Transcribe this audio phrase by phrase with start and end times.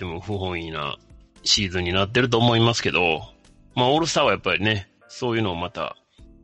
[0.00, 0.96] っても不本意な
[1.44, 3.20] シーズンになってると思いますけど、
[3.74, 5.96] まあ、オールスターはやっぱりね、そういうのをまた、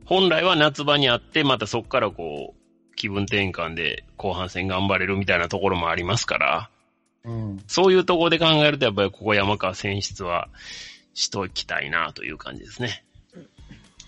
[0.05, 6.69] 本来は夏場にあって、またそこからこう、気分転換で後半戦頑張れるみたいなところもありますから、
[7.25, 10.49] うん、そういうところで考えると、やっぱりここ山川選出は
[11.15, 13.03] しときたいなという感じですね。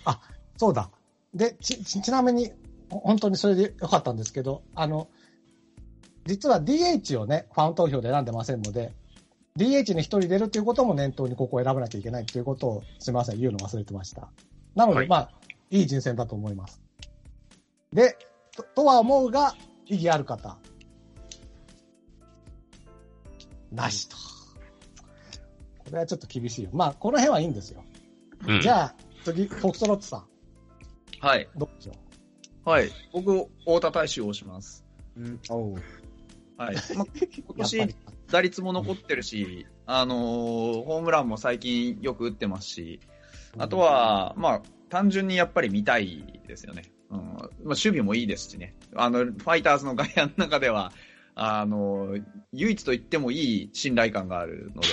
[0.04, 0.20] あ、
[0.56, 0.90] そうだ。
[1.34, 2.52] で、ち、ちなみに、
[2.88, 5.08] 本当にそれでよかったんですけど、あの、
[6.24, 8.92] 実は DH をね、ファン投票で選んでませんので、
[9.56, 14.30] DH に1人出るということも念頭にここを選ばなきゃいけないということを、すみません、言うの忘れてました。
[14.74, 15.30] なので、はい、まあ、
[15.70, 16.80] いい人選だと思います。
[17.92, 18.16] で、
[18.56, 19.54] ととは思うが、
[19.86, 20.56] 意義ある方。
[23.72, 24.16] なしと。
[25.78, 26.70] これはちょっと厳しいよ。
[26.72, 27.84] まあ、この辺はいいんですよ。
[28.46, 28.94] うん、じゃあ、
[29.24, 30.26] 次、フォクトロットさん。
[31.20, 31.48] はい。
[31.56, 31.92] どうでしょ
[32.66, 32.70] う？
[32.70, 32.90] はい。
[33.12, 34.84] 僕、太田大使をします。
[35.16, 35.74] うん、お
[36.56, 36.76] はい。
[36.96, 37.96] ま、今年、
[38.30, 43.00] 打率も残ってるし、あのー、ホームランも最近よく打ってますし、
[43.58, 46.82] あとは、まあ、単純にやっぱり見たいですよね。
[47.10, 47.18] うん。
[47.18, 48.74] まあ、守備もいいですしね。
[48.94, 50.92] あの、ファイターズの外野の中では、
[51.34, 52.16] あの、
[52.52, 54.88] 唯一と言ってもいい信頼感があるので、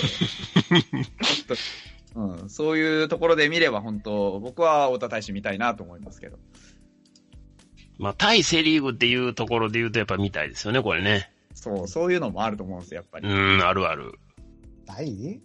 [2.40, 6.38] うん、そういうところで見れば本当、僕は太田大使見たいなと思いますけど。
[7.98, 11.30] まあ、対セリーグっていうところで言うとやっぱ見たいですよね、これね。
[11.58, 13.28] そう、そういうのもあると思うんですよ、やっぱり。
[13.28, 14.12] うん、あるある。
[14.86, 15.40] 大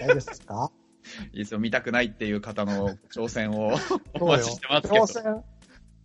[0.00, 0.70] 大ですか？
[1.32, 3.72] いいですよ、見たくないっていう方の挑戦を
[4.20, 5.04] お待ちしてますけど。
[5.04, 5.44] 挑戦、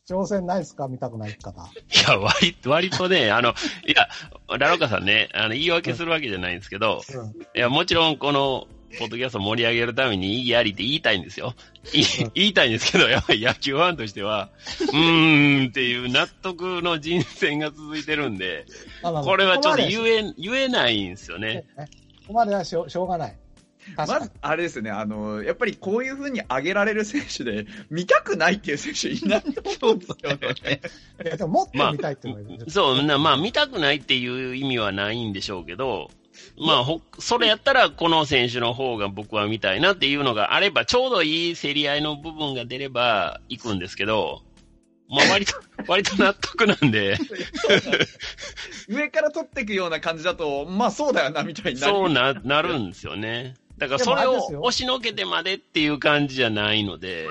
[0.09, 0.87] 挑戦ないですか？
[0.87, 1.61] 見たくない方。
[1.61, 1.65] い
[2.07, 3.49] や、割、割とね、あの、
[3.85, 4.07] いや、
[4.57, 11.53] ラロカさんね、あの、言い訳するわけじゃないんですけど、うん、いや、もちろん、この、ポッドキャスト盛り上げるために意義ありって言いたいんですよ。
[12.33, 14.49] 言いたいんですけど、やっぱり野球ファンとしては、
[14.81, 18.65] うーんっていう納得の人選が続いてるんで、
[19.01, 21.65] これはちょっと言え、言えないんですよね。
[21.77, 21.85] こ
[22.27, 23.35] こまではしょしょうがない。
[23.95, 30.81] まず、あれですね、あの、やっぱりこういうふうに上げられる選手で、見たくないっていう選手いないと思うんですよね。
[31.23, 36.09] いや、でももっと見たいって思いまあ、そう、まあ、見たくないっていう意味はないんでしょうけど、
[36.57, 44.41] まあ、ほ、それやったら、この選手の方が僕は見たいなっていうのがあれば、ちょうどいい競り合いの部分が出れば行くんですけど、
[45.09, 45.53] まあ、 割と、
[45.87, 47.17] 割と納得なんで
[48.87, 51.93] 上から取っていくような感じだと、まあそうだよな、みたいになる。
[51.93, 53.55] そうな、なるんですよね。
[53.77, 57.27] だからそれを押しのけてまでっていう感じじゃないので。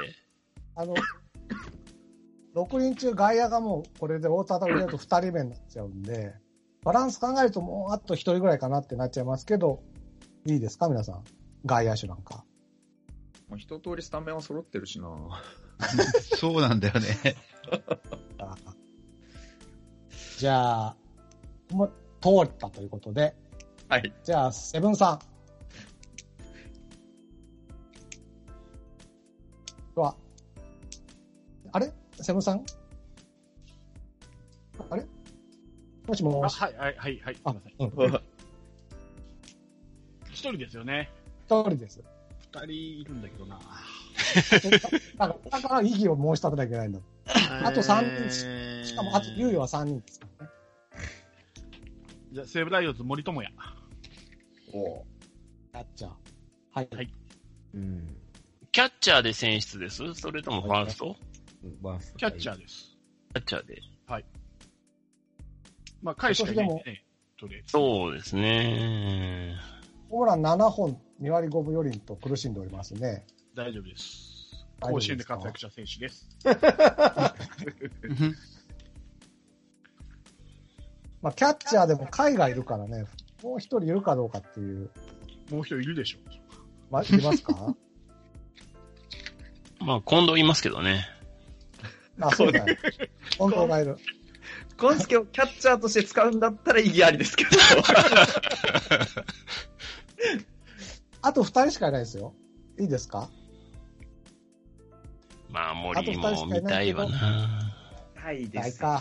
[0.76, 0.94] あの、
[2.54, 6.34] 6人中外野がもうこれで大田と入れると2人目になっちゃうんで、
[6.84, 9.82] バランス考えるともうあと1人ぐらいかなってなっちゃいますけど、
[10.46, 11.24] いいですか皆さん？
[11.64, 12.44] 外野手なんか。
[13.48, 15.08] まあ、一通りスタメンは揃ってるしな
[16.38, 17.36] そうなんだよね
[20.38, 20.96] じゃあ、
[21.70, 21.88] も
[22.20, 23.34] 通ったということで。
[23.88, 24.12] はい。
[24.24, 25.18] じゃあ、セブンさ
[29.94, 30.00] ん。
[30.00, 30.16] は、
[31.72, 31.92] あれ？
[32.20, 32.64] セブンさん？
[36.06, 36.60] もしもし。
[36.60, 37.34] はい、はい、はい、はい。
[37.34, 38.20] すみません。
[40.30, 41.10] 一人ですよね。
[41.46, 42.02] 一人です。
[42.52, 42.70] 二人
[43.00, 43.58] いるんだけどな。
[45.18, 47.00] だから、だから意義を申し立てなきゃいけないんだ。
[47.68, 50.52] あと三人し、しかも、あと、猶予は三人ですからね。
[52.32, 53.52] じゃあ、西武ライオンズ森友哉。
[54.72, 55.06] おお。
[55.72, 56.12] キャッチャー。
[56.72, 56.88] はい。
[56.94, 57.10] はい。
[57.74, 58.16] うん。
[58.72, 60.14] キャッチャーで選出です？
[60.14, 61.16] それともファースト、
[61.62, 62.18] ファースト。
[62.18, 62.96] キャッチャーです。
[63.32, 63.80] キャッチャーで。
[64.06, 64.24] はい。
[66.04, 67.02] まあ、返しかいないんでね。
[67.66, 69.56] そうですね。
[70.10, 73.24] ホームラン7本、2割5分4厘と苦しんでおりますね。
[73.54, 74.54] 大丈夫です。
[74.80, 76.28] 甲子園で活躍した選手です。
[81.22, 83.06] まあ、キャッチャーでも海外いるからね、
[83.42, 84.90] もう一人いるかどうかっていう。
[85.50, 86.18] もう一人いるでしょ。
[86.90, 87.74] ま、いますか？
[89.80, 91.06] まあ、近藤いますけどね。
[92.20, 92.76] あ、そうだね。
[93.30, 93.96] 近藤がいる。
[94.78, 97.50] コンスケをキャッチャーとして使うんだったら意義ありですけど。
[101.22, 102.34] あと二人しかいないですよ。
[102.78, 103.30] いいですか？
[105.50, 107.72] まあ、森も見たいわな。
[108.20, 108.78] たいです。
[108.80, 109.00] か。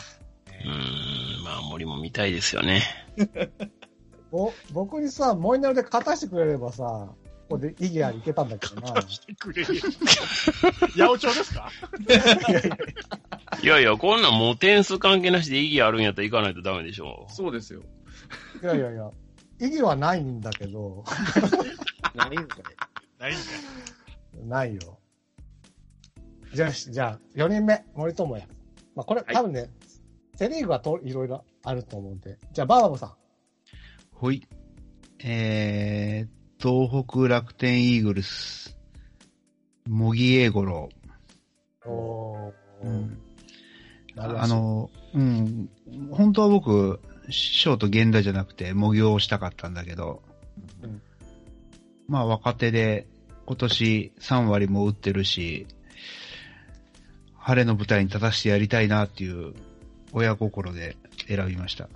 [0.66, 2.84] うん、まあ、森も見たいですよね。
[4.32, 6.84] お僕にさ、モイネルで勝たしてくれればさ、
[7.50, 9.02] ここで意義ありいけたんだけどな。
[9.08, 9.76] してくれる。
[9.76, 9.92] 八
[10.98, 11.70] 百長ですか？
[12.50, 12.78] いやいや、
[14.04, 17.26] こんなんもう点数関係なしで意義あるんやったら行かないとダメでしょ。
[17.30, 17.82] そうですよ。
[18.62, 19.10] いやいやいや、
[19.60, 21.06] 意義はないんだけど。
[22.14, 22.64] ないんかね。
[23.18, 23.42] ないんか
[24.44, 24.46] い。
[24.46, 25.00] ないよ。
[26.54, 28.48] じゃあ、じゃあ、4人目、森友哉。
[28.96, 29.70] まあ、これ、はい、多分ね、
[30.36, 32.38] セリーグはといろいろあると思うんで。
[32.52, 33.14] じゃあ、バーバブさん。
[34.12, 34.46] ほい。
[35.24, 38.78] えー、東北楽天イーグルス、
[39.88, 40.90] 茂木英五郎。
[41.86, 43.23] おーうん
[44.16, 45.70] あの、うん、
[46.12, 47.00] 本当は僕、
[47.30, 50.22] ショート源田じゃなくて、模擬をしたかったんだけど、
[50.82, 51.02] うん
[52.08, 53.08] まあ若手で
[53.46, 55.68] 今年3割も打ってるし、
[57.38, 59.54] 晴れの舞台に立たせてやりたいなっていう
[60.12, 60.96] 親心で
[61.28, 61.90] 選びました。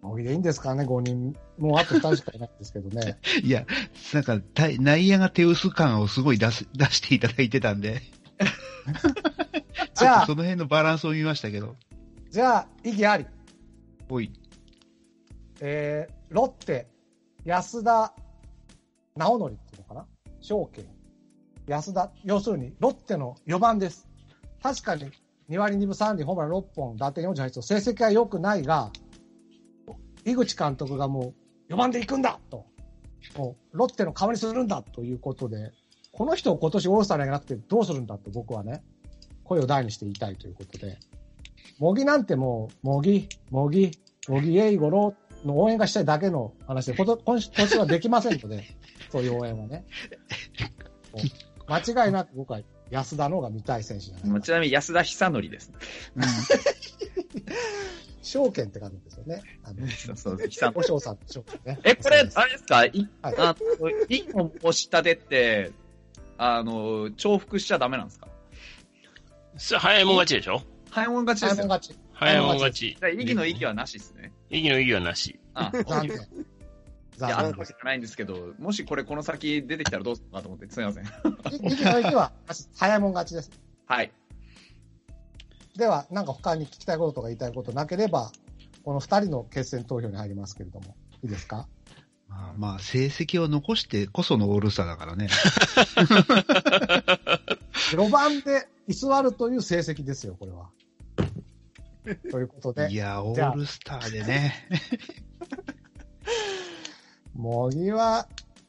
[0.00, 1.36] 模擬でいいんですかね、5人。
[1.58, 3.18] もうあと2人しかいないんですけどね。
[3.42, 3.66] いや、
[4.14, 8.02] なんかた内野が手薄感をすごい出す出していただいてたんで、
[9.96, 11.74] じゃあそ、の辺のバランスを見ましたけど、
[12.30, 13.26] じゃあ、意義あり。
[14.08, 14.30] おい、
[15.60, 16.86] えー、ロッテ、
[17.44, 18.12] 安田
[19.16, 20.06] 直則っていうのかな？
[20.40, 20.84] 証券。
[21.66, 24.06] 安田、要するに、ロッテの4番です。
[24.62, 25.10] 確かに、
[25.48, 28.90] 2割2分3厘、ホームラン6本、打点48と、成績は良くないが、
[30.24, 31.32] 井口監督がも
[31.68, 32.38] う、4番で行くんだ！
[32.50, 32.66] と。
[33.36, 34.82] もう、ロッテの代わりにするんだ！
[34.82, 35.72] ということで、
[36.12, 38.18] この人を今年オールスターに上げなくてどうするんだ！
[38.18, 38.84] と僕はね、
[39.46, 40.98] 声を大にして言いたいということで、
[41.78, 43.90] 模擬なんてもう、模擬、模擬、
[44.28, 45.14] 模擬英語の
[45.44, 48.64] の応援がしたいだけの話で、こと今年はできませんので、
[49.12, 49.84] そういう応援はね。
[51.68, 52.60] 間違いなく僕は
[52.90, 55.72] 安田の方が見たい選手じゃないかちなみに安田久則です。
[58.22, 59.42] 証券って書くんですよね。
[59.64, 61.80] あの、そうそう、久お尚さんの証券ね。
[61.84, 62.84] え、これ、あれですか？
[62.84, 65.70] い、はいあの、一個押したてって、
[66.36, 68.28] あの、重複しちゃダメなんですか？
[69.56, 70.60] 早いもん勝ちでしょ？
[70.90, 71.64] 早いもん勝ちですよ。
[71.64, 71.98] 早いもん勝ち。
[72.12, 72.96] 早いもん勝ちじ。
[73.02, 74.32] ゃあ、意義の意義はなしですね。
[74.50, 75.38] 意義の意義はなし。
[75.54, 76.16] あ、残念。
[76.16, 76.20] い
[77.20, 77.72] や、あるわけじ。
[77.80, 81.04] ゃないんですけど、もしこれこの先出てきたらどうするかと思って、すみません。
[81.04, 81.08] 意
[81.70, 82.32] 義の意義は、
[82.76, 83.50] 早いもん勝ちです。
[83.86, 84.12] はい。
[85.76, 88.30] では、なんか他に聞きたいこととか言いたいことなければ、
[88.84, 91.66] この二人の決選投票に入りますけれども、いいですか？
[92.28, 95.28] まあ、まあ、成績を残してこそのオールスターだからね。
[97.92, 100.70] ?4 番で居座るという成績ですよ、これは。
[102.30, 104.68] ということでい、や、オールスターでね。
[107.34, 108.28] 茂木は、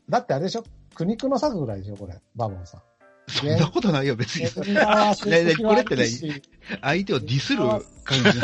[0.10, 0.64] だってあれでしょ？
[0.96, 2.81] 苦肉の策ぐらいでしょこれ、バボンさん。
[3.30, 4.46] そんなことないよ、別に。
[4.46, 6.42] ねねねこれって何し
[6.81, 7.60] 相手をディスる
[8.04, 8.42] 感じなの。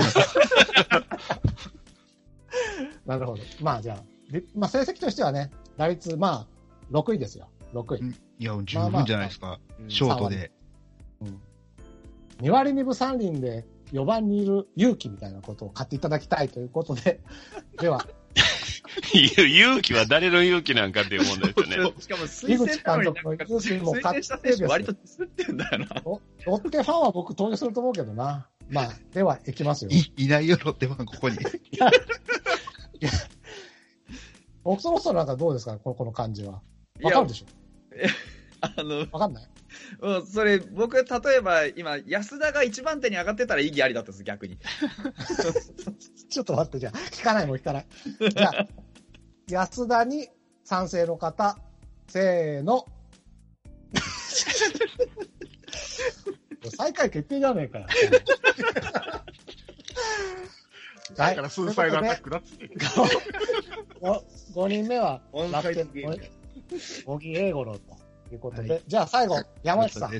[3.07, 3.43] なるほど。
[3.61, 6.47] まあじゃあ、りまあ成績としてはね、打率、ま
[6.91, 7.49] あ、6位ですよ。
[7.73, 8.13] 6位。
[8.39, 9.59] いや、十分じゃないですか。
[9.87, 10.51] ショートで。
[12.43, 17.21] 2割2分3厘で4番にいる勇気みたいなことを買っていただきたいということで、
[17.79, 18.05] では、
[19.13, 21.93] 勇気は誰の勇気なんかっていう問題ですよね。
[22.01, 25.87] しかも、推薦監督の勇気も推薦した選手割とディスってんだよな。
[26.03, 28.47] ロロッテファンは僕投入すると思うけどな。
[28.69, 29.91] まあ、では、いきますよ。
[29.91, 31.37] いいないよ、ロッテファン、ここに。
[34.63, 35.77] 僕そろそろなんかどうですか？
[35.77, 36.61] このこの感じは。
[37.01, 37.45] わかるでしょ？
[38.61, 39.47] あの、わかんない？
[40.01, 41.03] うんそれ、僕、例
[41.37, 44.57] えば、今、安田が一番手に上がってたら意義ありだったんです、逆に。
[46.29, 47.85] ちょっと待って、じゃあ、聞かないもん聞かない。
[49.47, 50.29] じゃあ、安田に
[50.63, 51.57] 賛成の方、
[52.07, 52.85] せーの。
[56.77, 57.87] 最下位決定じゃねえかよ。
[61.15, 62.69] だから、数歳のアタックだっつって。
[64.53, 66.19] 5人目はオンサイド楽天ゲーム。
[67.05, 67.92] 茂木英五郎と
[68.33, 70.11] いうことで、はいじゃあ最後、 山内さん。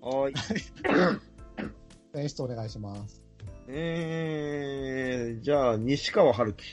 [0.00, 0.34] はい。
[2.14, 3.22] 選出お願いします。
[3.68, 6.64] えー、じゃあ、西川春樹。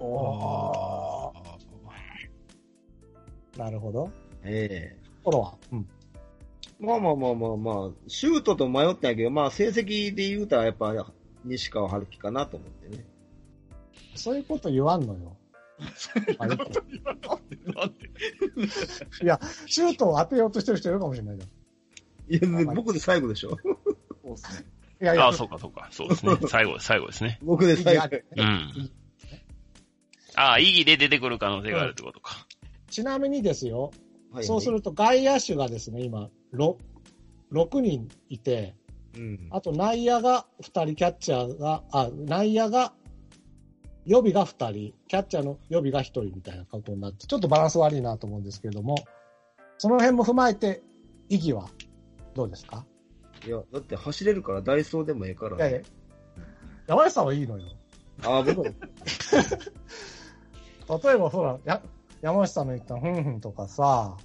[0.00, 1.42] おー
[3.58, 4.10] なるほど。
[4.42, 5.56] えフォロワー。
[5.72, 5.88] うん。
[6.00, 6.02] え
[6.84, 11.12] まあまあまあまあまあ、シュートと迷ったんやけど、まあ成績で言うたらやっぱ
[11.44, 13.04] 西川春樹かなと思ってね。
[14.14, 15.36] そういうこと言わんのよ。
[19.22, 22.58] いや、シュートを当てようとしてる人いるかもしれないじゃん。
[22.60, 23.56] いや、僕で最後でしょ。
[24.22, 24.66] そうっすね。
[25.02, 25.88] いやいや、ああ、そうか、そうか。
[25.90, 26.36] そうですね。
[26.48, 27.38] 最後、最後ですね。
[27.42, 28.08] 僕で最後。
[28.36, 28.90] うん。
[30.36, 32.46] ああ、意義で出てくる可能性があるってことか。
[32.90, 33.90] ちなみにですよ、
[34.30, 36.76] はいそうすると外野手がですね、今、6,
[37.52, 38.74] 6人いて、
[39.14, 39.48] うん。
[39.50, 42.94] あと内野が2人、キャッチャーが、あ、内野が、
[44.06, 48.96] 予備が2人、キャッチャーの予備が1人みたいなことになって、ちょっとバランス悪いなと思うんですけれども、
[49.78, 50.82] その辺も踏まえて、
[51.28, 51.68] 意義は
[52.34, 52.84] どうですか？
[53.46, 55.80] いや、だって走れるからダイソーでもええから、いやいや、
[56.86, 57.64] 山内さんはいいのよ。
[58.24, 58.64] ああ、僕も。
[61.04, 61.80] 例えば、ほら、や
[62.20, 64.16] 山内さんの言ったふんふんとかさ、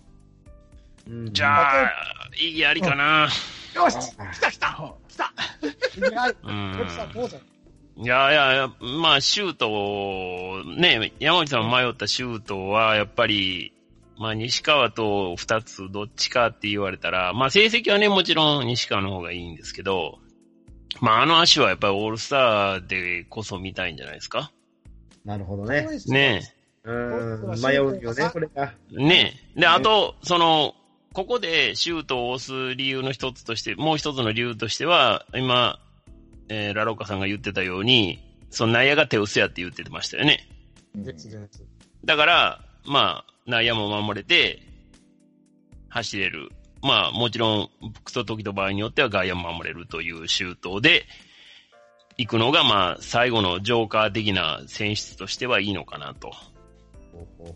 [1.08, 1.92] うんじゃあ、
[2.40, 3.28] 意義ありかな。
[3.76, 5.34] よし来た来た来た
[5.96, 6.74] 意義あるうん
[7.14, 7.38] どうぞ。
[7.38, 7.40] いや
[8.00, 13.74] いやいや、まあ、シュート、ね、山内さん迷ったシュートは、やっぱり、
[14.20, 20.20] まあ、西川と二つどっちかって言われたら、まあ、成績はね、もちろん西川の方がいいんですけど、
[21.02, 24.52] まあ、あの足はやっぱりオールスターでこそ見たいんじゃないですか？
[25.26, 25.88] なるほどね。
[26.08, 26.42] ね
[26.84, 28.74] うーん、迷うよね、これが。
[28.94, 28.96] え。
[28.96, 29.60] ねえ。
[29.62, 30.74] で、あと、その、
[31.14, 35.80] ここでシュートを押す理由の一つとして、もう一つの理由としては、今、
[36.50, 40.48] えーラロッカさんが言ってたように、その内野が手薄やって言ってましたよね。
[42.06, 44.62] だから、まあ、内野も守れて、
[45.90, 46.50] 走れる。
[46.82, 47.70] まあ、もちろん、
[48.04, 51.06] クソ時と場合によっては外野も守れるというシュートで、
[52.18, 56.32] 行くのが、まあ、最後のジョーカー的な選出としてはいいのかなと。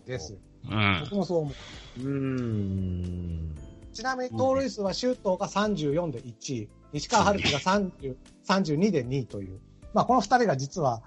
[0.06, 0.36] です。
[0.70, 1.00] うん。
[1.04, 2.00] 僕もそう思う。
[2.00, 3.58] うーん。
[3.92, 9.60] ちなみに盗塁数は周東が34で1位、西川春樹が30 32で2位という、
[9.94, 11.02] まあ、この2人が実は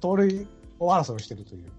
[0.00, 0.46] 盗塁
[0.78, 1.70] を争いをしているという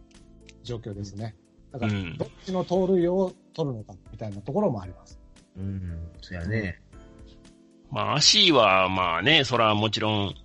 [0.63, 1.35] 状況ですね。
[1.71, 5.19] だからうん、どっちの盗塁を取るのかみたいなところもあります。
[5.57, 6.81] うん、そやね。
[7.91, 10.35] まあ、足は、まあね、そらもちろん、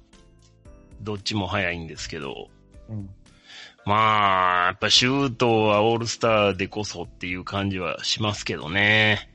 [1.01, 2.49] どっちも速いんですけど、
[2.89, 3.09] うん。
[3.87, 9.31] まあ、やっぱシュートはオールスターでこそっていう感じはしますけどね。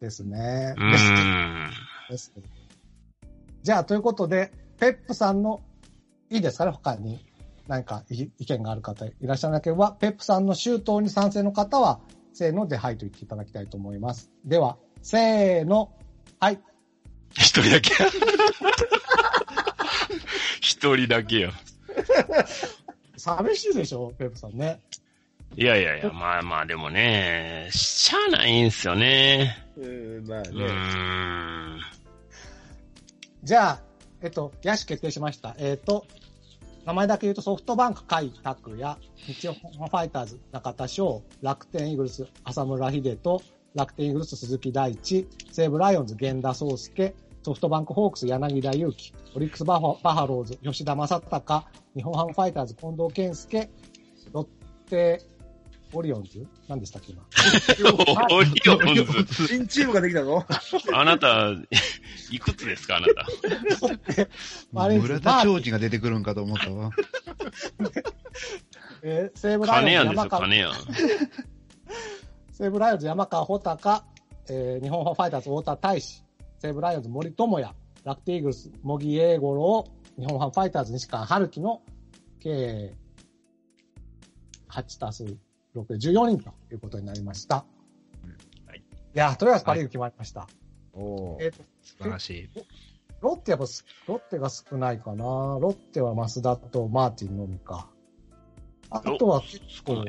[0.00, 0.74] ですね。
[0.76, 1.70] うですん。
[2.10, 2.32] です
[3.66, 5.60] じゃあ、ということで、ペップさんの、
[6.30, 6.70] いいですかね？
[6.70, 7.26] 他に
[7.66, 11.98] 何か意意見がある方いらっしゃらなければ、ペップさんの周到に賛成の方は、
[12.32, 14.30] せーのではいと言っていただきたいと思います。
[14.44, 15.92] では、せーの、
[16.38, 16.60] はい。
[17.32, 17.90] 一人だけ。
[20.60, 21.50] 一人だけよ。
[23.16, 24.80] 寂しいでしょ、ペップさんね。
[25.56, 29.56] いやいやいや、まあまあでもね、しゃあないんすよね。
[29.76, 29.80] う
[30.20, 30.66] ん、まあうーね。
[30.66, 31.95] ん。
[33.46, 33.80] じゃあ、
[34.22, 35.54] えっと、野手決定しました。
[35.58, 36.04] えっと、
[36.84, 43.40] 名前だけ言うとソフトバンク甲斐拓也、日本ファイターズ中田翔、楽天イーグルス浅村秀人、
[43.76, 53.70] 楽天イーグルス鈴木大地、西武ライオンズ源田壮介、ソフトバンクホークス柳田悠岐、オリックスバファバファローズ吉田正尚、日本ハムファイターズ近藤健介、
[54.32, 54.48] ロッ
[54.90, 55.22] テ
[55.96, 56.46] オリオンズ？
[56.68, 57.22] 何でしたっけ今？
[58.30, 59.46] オリオンズ。
[59.48, 60.44] 新チームができたぞ。
[60.92, 61.50] あなた、
[62.30, 64.28] いくつですかあなた？
[64.72, 66.90] 村田兆治が出てくるんかと思ったわ。
[69.02, 70.72] えー西武ライオンズ金やんですよ、山川金やん。
[72.52, 74.04] 西武ライオンズ 山川穂高、
[74.48, 76.22] えー日本ハムファイターズ大田泰示、
[76.60, 77.74] 西武ライオンズ森友哉、
[78.04, 79.84] 楽天イーグルス茂木英五郎、
[80.18, 81.82] 日本ハムファイターズ西川春樹の
[82.40, 82.94] 計
[84.68, 85.24] 8たす
[85.80, 87.56] 6で14人ということになりました。
[87.56, 87.64] は
[88.74, 90.46] いいや、とりあえずパリーグ決まりました。
[90.92, 92.50] おえっ、と、素晴らしい。
[93.22, 95.24] ロッテやっぱす、ロッテが少ないかな。
[95.24, 97.88] ロッテは増田とマーティンのみか。
[98.90, 100.04] あとは結構。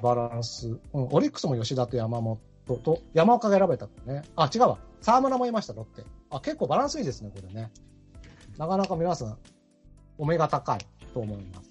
[0.00, 0.68] バランス。
[0.68, 4.22] うん、オリックスも吉田と山本と山岡が選べたからね。
[4.36, 4.78] あ、違うわ。
[5.00, 6.04] 沢村もいました、ロッテ。
[6.30, 7.70] あ、結構バランスいいですね、これね。
[8.58, 9.38] なかなか皆さん、
[10.18, 10.78] お目が高い
[11.12, 11.70] と思います。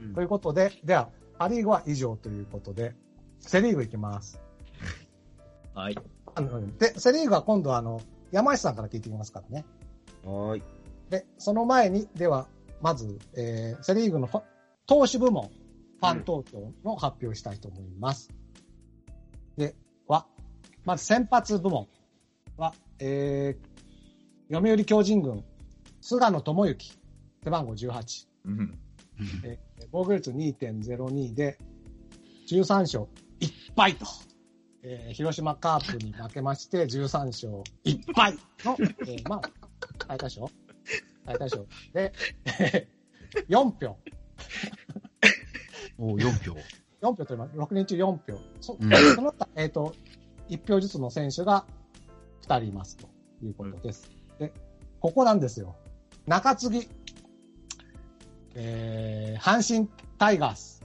[0.00, 2.94] うんということで、では、パリーグは以上ということで、
[3.40, 4.40] セリーグいきます。
[5.74, 5.98] はい。
[6.78, 8.00] で、セリーグは今度はあの、
[8.32, 9.64] 山下さんから聞いていきますからね。
[10.24, 10.62] はーい。
[11.10, 12.48] で、その前に、では、
[12.80, 14.28] まず、えー、セリーグの
[14.86, 18.30] 投手部門、ファン投票の発表をしたいと思います。
[19.56, 19.74] で、
[20.06, 20.26] は、
[20.84, 21.88] まず先発部門
[22.56, 25.44] は、えー、読売巨人軍、
[26.00, 26.92] 菅野智之、
[27.44, 28.78] 背番号18、うん。
[29.44, 31.58] えー防御率2.02で、
[32.48, 33.04] 13勝
[33.40, 34.06] 1敗と、
[34.82, 39.50] えー広島カープに負けまして、13勝1敗の、えーまあ、
[40.06, 40.50] 最下賞？
[41.26, 42.12] 最下賞で、
[42.60, 42.96] えー
[43.48, 43.96] 4票。
[45.98, 46.56] おう4票。
[47.02, 47.56] 4票取ります。
[47.56, 48.20] 6人中4票。
[48.60, 49.94] そ,、うんその他、えっ、と、
[50.48, 51.64] 1票ずつの選手が
[52.42, 53.08] 2人いますと
[53.42, 54.10] いうことです。
[54.38, 54.52] で、
[55.00, 55.76] ここなんですよ。
[56.26, 56.88] 中継ぎ、
[58.58, 60.82] えー、阪神タイガース、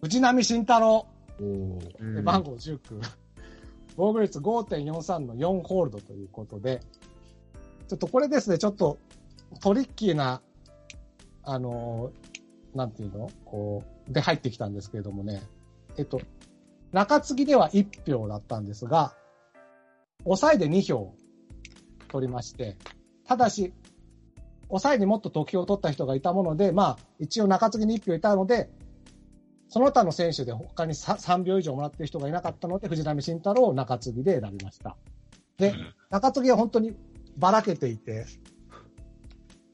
[0.00, 1.06] 藤波慎太郎、
[1.40, 1.78] うん。
[2.14, 2.78] で番号19、
[3.96, 6.80] 防御率5.43の4ホールドということで、
[7.88, 8.98] ちょっとこれですね、ちょっと
[9.60, 10.40] トリッキーな、
[11.42, 13.30] あのーなんていうの？
[13.44, 15.42] こう、で入ってきたんですけれどもね、
[15.96, 16.20] えっと、
[16.92, 19.14] 中継ぎでは1票だったんですが、
[20.24, 21.14] 抑えで2票
[22.08, 22.76] 取りまして、
[23.26, 23.72] ただし、
[24.68, 28.70] 抑えにもっと得票を取った人がいたもので、まあ、一応中継ぎに1票いたので、
[29.68, 34.96] その他の選手で他に 3, 3秒以上もらってる人がいなかったので、藤波慎太郎を中継ぎで選びました。
[35.58, 35.74] で、
[36.10, 36.94] 中継ぎは本当に
[37.36, 38.26] ばらけていて、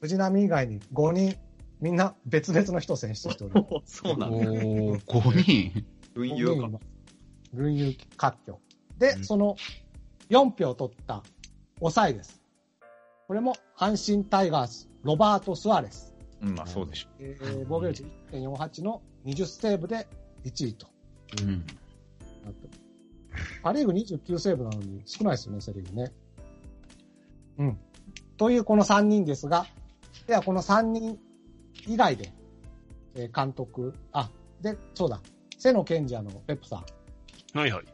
[0.01, 1.37] 藤波以外に5人、
[1.79, 3.67] みんな別々の人を選出しております。
[3.69, 4.37] お そうなんだ。
[4.37, 5.85] おー、5人。
[6.15, 6.53] 運5輸か。
[6.53, 6.85] 人います
[7.53, 8.59] 群雄割拠。
[8.97, 9.55] で、うんその
[10.29, 11.23] 4票取った
[11.79, 12.40] 抑えです。
[13.31, 16.13] これも阪神タイガース、ロバート・スアレス。
[16.41, 20.05] うん、まあそうでしょえー防御率1.48の20セーブで
[20.43, 20.87] 1位と
[21.41, 21.65] うん。
[23.63, 26.11] パ・リーグ29セーブなのに少ないですよね、セ・リーグね。
[27.59, 27.77] うん。
[28.35, 29.65] というこの3人ですが、
[30.27, 31.17] ではこの3人
[31.87, 32.33] 以外で、
[33.15, 34.29] えー監督、あ、
[34.61, 35.21] で、そうだ、
[35.57, 36.83] 瀬野賢治のペップさ
[37.55, 37.57] ん。
[37.57, 37.85] はいはい。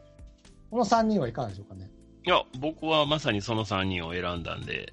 [0.68, 1.88] この3人はいかがでしょうかね。
[2.26, 4.92] いや、僕はまさにその3人を選んだんで、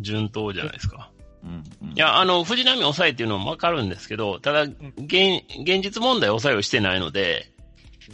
[0.00, 1.10] 順当じゃないですか。
[1.42, 1.46] う。
[1.46, 1.64] うん。
[1.82, 7.50] うんい、や、あの、藤波抑えっていうのもわかるんですけど、ただ、現、現実問題抑えをしてないので、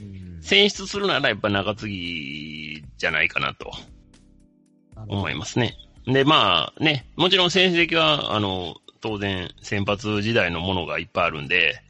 [0.00, 3.70] うん選出するならやっぱ中継ぎじゃないかなと
[5.06, 5.76] 思いますね。
[6.06, 11.82] で、まあね、もちろん成績は、あの、当然先発時代のものがいっぱいあるんで、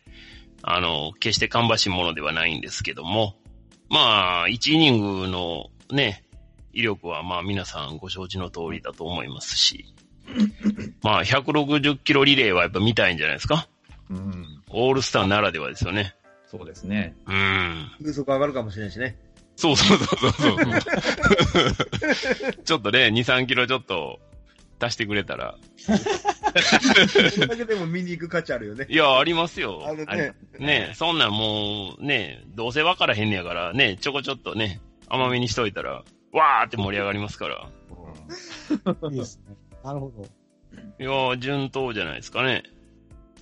[0.62, 3.34] あの、決して芳しいものではないんですけども、
[3.88, 6.22] まあ、1イニングのね、
[6.72, 9.94] 威力はまあ皆さんご承知の通りだと思いますし、
[11.02, 13.68] まあ160キロリレーはやっぱ見たいんじゃないですか
[14.10, 14.62] うん。
[14.70, 16.14] オールスターならではですよね。
[16.46, 17.14] そうですね。
[17.26, 17.90] うん。
[18.00, 19.16] 風速上がるかもしれないしね。
[19.56, 20.56] そうそうそうそうそう。
[22.64, 24.18] ちょっとね、2、3キロちょっと
[24.80, 25.56] 足してくれたら。
[25.76, 25.92] そ
[27.40, 28.86] れだけでも見に行く価値あるよね。
[28.88, 29.84] いや、ありますよ。
[29.86, 37.68] あるねねそんなんもう、ねどうせ分からへんねやから、ねちょこちょっとね、甘めにしといたら、わーって盛り上がりますから。
[39.10, 39.56] いいですね。
[39.82, 40.26] なるほど。
[40.98, 42.62] いや、順当じゃないですかね。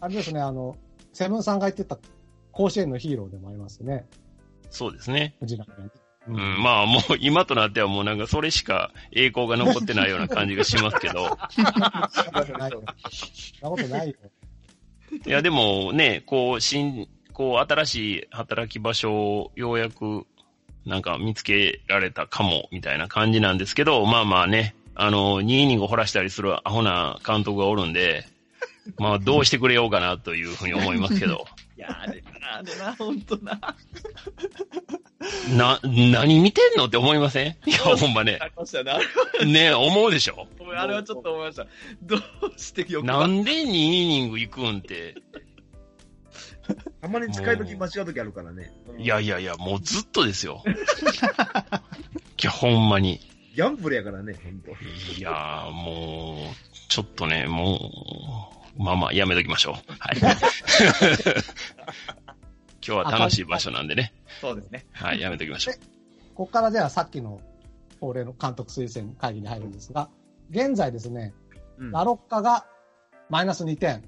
[0.00, 0.76] あれですね、あの、
[1.12, 1.98] セブンさんが言ってた
[2.52, 4.06] 甲子園のヒーローでもありますね。
[4.70, 5.34] そうですね。
[5.40, 5.46] う
[6.28, 11.38] うん、まあもう今となってはもうなんかそれしか栄光が残ってないような感じがしますけど。
[11.50, 12.82] そんなことないよ。
[13.60, 14.14] そんなことないよ。
[15.26, 20.26] いや、でもね、こう、新、こう、新しい働き場所をようやく、
[20.88, 28.24] なんか見つけられたかも、みたいな感じなんですけど、まあまあね、あの、2イニング掘らしたりするアホな監督がおるんで、
[28.98, 31.46] まあ、どうしてくれようかなというふうに思いますけど、
[31.76, 33.60] い やー、でな、あれな、ほんとな。
[35.54, 37.56] な、何見てんのって思いません？
[37.66, 38.46] いや、ほんまねあ。
[38.46, 38.82] りました
[39.44, 39.72] ね。
[39.74, 40.46] 思うでしょ？
[40.74, 41.66] あれはちょっと思いました。
[42.02, 42.22] どう
[42.56, 45.16] してよくなんで2イニング行くんって。
[47.00, 48.72] たまに近い時間違う時あるからね。
[48.98, 50.62] いやいやいや、もうずっとですよ。
[50.66, 50.70] い
[52.44, 53.20] や、ほんまに。
[53.54, 54.70] ギャンブルやからね、ほんと。
[55.16, 56.54] いやー、もう、
[56.88, 57.90] ちょっとね、も
[58.78, 59.74] う、まあまあ、やめときましょう。
[59.98, 60.18] はい。
[62.86, 64.12] 今日は楽しい場所なんでね。
[64.40, 64.86] そうですね。
[64.92, 65.74] はい、やめときましょう。
[66.34, 67.40] ここからではさっきの
[68.00, 70.08] 恒例の監督推薦会議に入るんですが、
[70.50, 71.34] 現在ですね、
[71.78, 72.66] うんラロッカが
[73.28, 74.02] マイナス2点、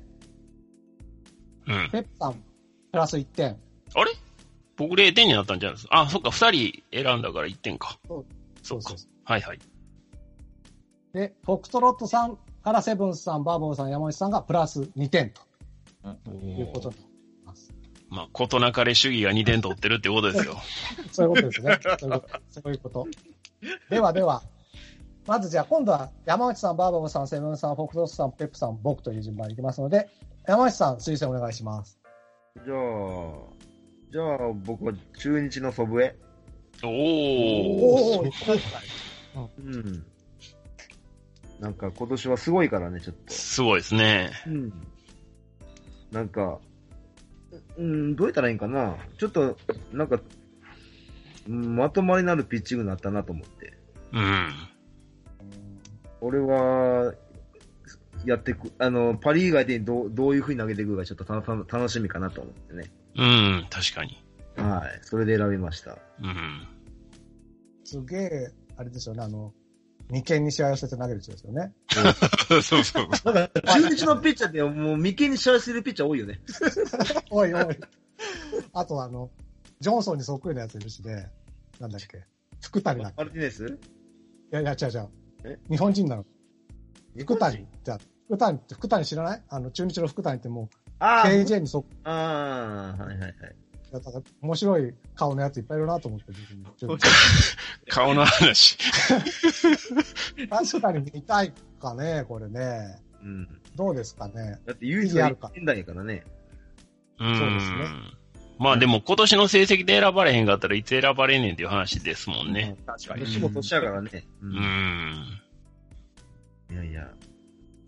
[1.67, 1.91] うん。
[1.91, 2.43] ペップさん
[2.93, 3.57] プラス1点、
[3.95, 4.13] あれ？
[4.77, 6.01] 僕0点になったんじゃないですか？
[6.01, 7.99] あ、そっか、2人選んだから1点か。
[8.09, 8.25] そう
[8.63, 9.01] そかそうう。
[9.25, 9.59] はいはい。
[11.13, 15.43] で、フォックストロットさんからセブンスさん、バーボーさん、山内さんがプラス2点と
[16.31, 17.09] いうことになり
[17.47, 17.73] ます。
[18.09, 20.57] まあ、ことなかれ主義が2点取ってるってことですよ。
[21.13, 21.79] そういうことですね。
[21.99, 22.39] そういうこと。
[22.51, 23.07] そういうこと。
[23.91, 24.43] ではでは、
[25.27, 30.09] まずじゃあ今度は山内さん、バーバボさん、セブンさん、フォックストロットさん、ペップさん、僕という順番に行きますので、
[30.47, 32.00] 山内さん、推薦お願いします。
[32.57, 32.77] じゃあ、
[34.11, 36.17] じゃあ僕は中日の祖父江。
[36.83, 36.91] おー。
[38.19, 40.05] おーうん。
[41.61, 43.33] なんか今年はすごいからね、ちょっと。
[43.33, 44.31] すごいですね。
[44.47, 44.73] うん。
[46.11, 46.59] なんか、
[47.79, 48.97] うん、どうやったらいいんかな。
[49.19, 49.57] ちょっと、
[49.93, 50.21] なんか、
[51.49, 53.79] うんまとまりのあるピッチングになったなと思って。
[54.13, 54.53] うん。
[56.21, 57.15] 俺は、
[58.25, 62.91] やってく、あの、パリ以外でどうどういう風に投げていくかちょっとたた楽しみかなと思ってね。
[63.17, 64.23] うん、確かに。
[64.57, 64.99] はい。
[65.03, 65.99] それで選びました。
[66.23, 66.67] うん。
[67.85, 69.53] すげえ、あれですよね、あの、
[70.11, 71.73] 眉間に試合を寄せて投げる人ですよね。
[72.63, 73.09] そうそう。
[73.33, 76.41] なんか、中日のピッチャーってもう眉間に試合するピッチャー多いよね。
[77.31, 77.77] おいおい。
[78.73, 79.31] あとあの、
[79.81, 81.31] ジョンソンにそっくりなやついるしね、
[81.79, 82.25] なんだっけ、
[82.61, 83.67] 福谷だっけマルティネス？
[83.67, 83.69] い
[84.51, 85.09] やいや、違う違う
[85.45, 85.59] え？
[85.71, 86.27] 日本人なの。
[87.17, 87.67] 福谷。
[87.85, 89.43] じゃあ福谷って、福谷知らない？
[89.49, 93.33] あの、中日の福谷ってもう、ああ、KJ にそっくああ、はいはいはい。
[93.33, 96.97] りだったから、面白い顔のやついっぱいいるなと思って、自分
[97.91, 98.79] 顔の話。
[98.79, 98.85] と
[100.49, 103.01] 確かに見たいかね、これね。
[103.21, 103.49] うん。
[103.75, 104.61] どうですかね？
[104.65, 106.23] だって唯一の一点台やからね。
[107.19, 107.37] うん。
[107.37, 107.77] そうですね
[108.61, 112.77] まあでも今年の成績で選ばれへんかったらいつ選ばれんねんっていう話ですもんね。
[112.87, 113.25] 確かに。
[113.25, 114.11] 年も年やからね。
[114.43, 115.41] ううん。
[116.71, 117.11] いやいや。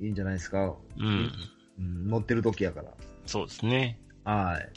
[0.03, 0.75] いいんじゃないですか？
[0.99, 1.33] うん。
[1.79, 2.93] うん、乗ってる時やから。
[3.27, 3.99] そうですね。
[4.25, 4.69] はい。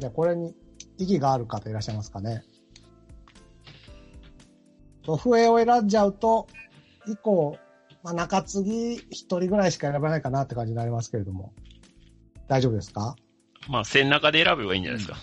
[0.00, 0.54] じゃあこれに
[0.98, 2.42] 意義がある方いらっしゃいますかね？
[5.06, 6.48] ロフエを選んじゃうと、
[7.06, 7.56] 以降、
[8.02, 11.52] まあ、中継ぎ一人ぐらいしか選べないかなって感じになりますけれども。
[12.48, 13.14] 大丈夫ですか？
[13.68, 15.18] まあ、線中で選べばいいんじゃないですか。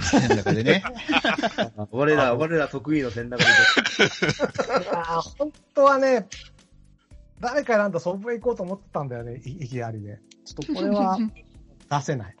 [0.00, 0.82] 線中でね。
[1.90, 3.44] 我ら、我ら得意の戦略で。
[3.44, 3.48] い
[4.86, 6.26] やー本当はね、
[7.40, 10.20] 誰か選んだソープへ行こうと思ってたんだよね、い意義ありで。
[10.44, 11.18] ちょっとこれは
[11.90, 12.36] 出せない。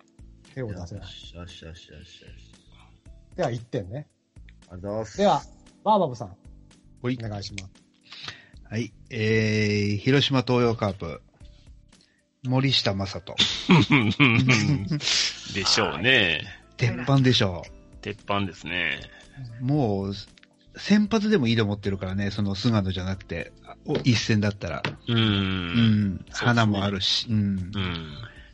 [0.54, 1.04] 手を出せない。
[1.04, 3.36] よしよしよしよしよし。
[3.36, 4.08] では1点ね。
[4.70, 5.18] ありがとうございます。
[5.18, 5.42] では、
[5.84, 6.36] バーバブさん、
[7.02, 7.70] お願いします。
[8.64, 8.92] はい。
[9.10, 11.22] えー、広島東洋カープ。
[12.44, 13.36] 森下暢仁。
[15.54, 16.44] でしょうね。
[16.76, 17.64] 鉄板でしょ
[18.02, 19.00] 鉄板ですね。
[19.60, 19.64] う。
[19.64, 20.14] もう、
[20.78, 23.52] 先発でもいいと思ってるからね、その菅野じゃなくて、
[23.84, 24.82] お一戦だったら。
[25.08, 25.12] う。
[25.12, 27.26] うんうですね花もあるし。
[27.28, 27.78] うんう。
[27.78, 28.06] ん。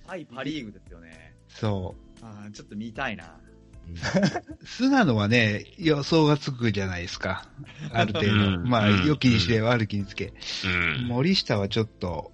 [0.06, 1.34] はい、パリーグですよね。
[1.48, 3.24] そあーちょっと見たいな。
[3.24, 4.66] う。
[4.66, 7.46] 菅野はね、予想がつくじゃないですか。
[7.92, 8.34] ある程う度。
[8.62, 10.32] んまあ、うん良きにして悪きにつけ。
[10.64, 11.08] うん。
[11.08, 12.32] 森下はちょっと、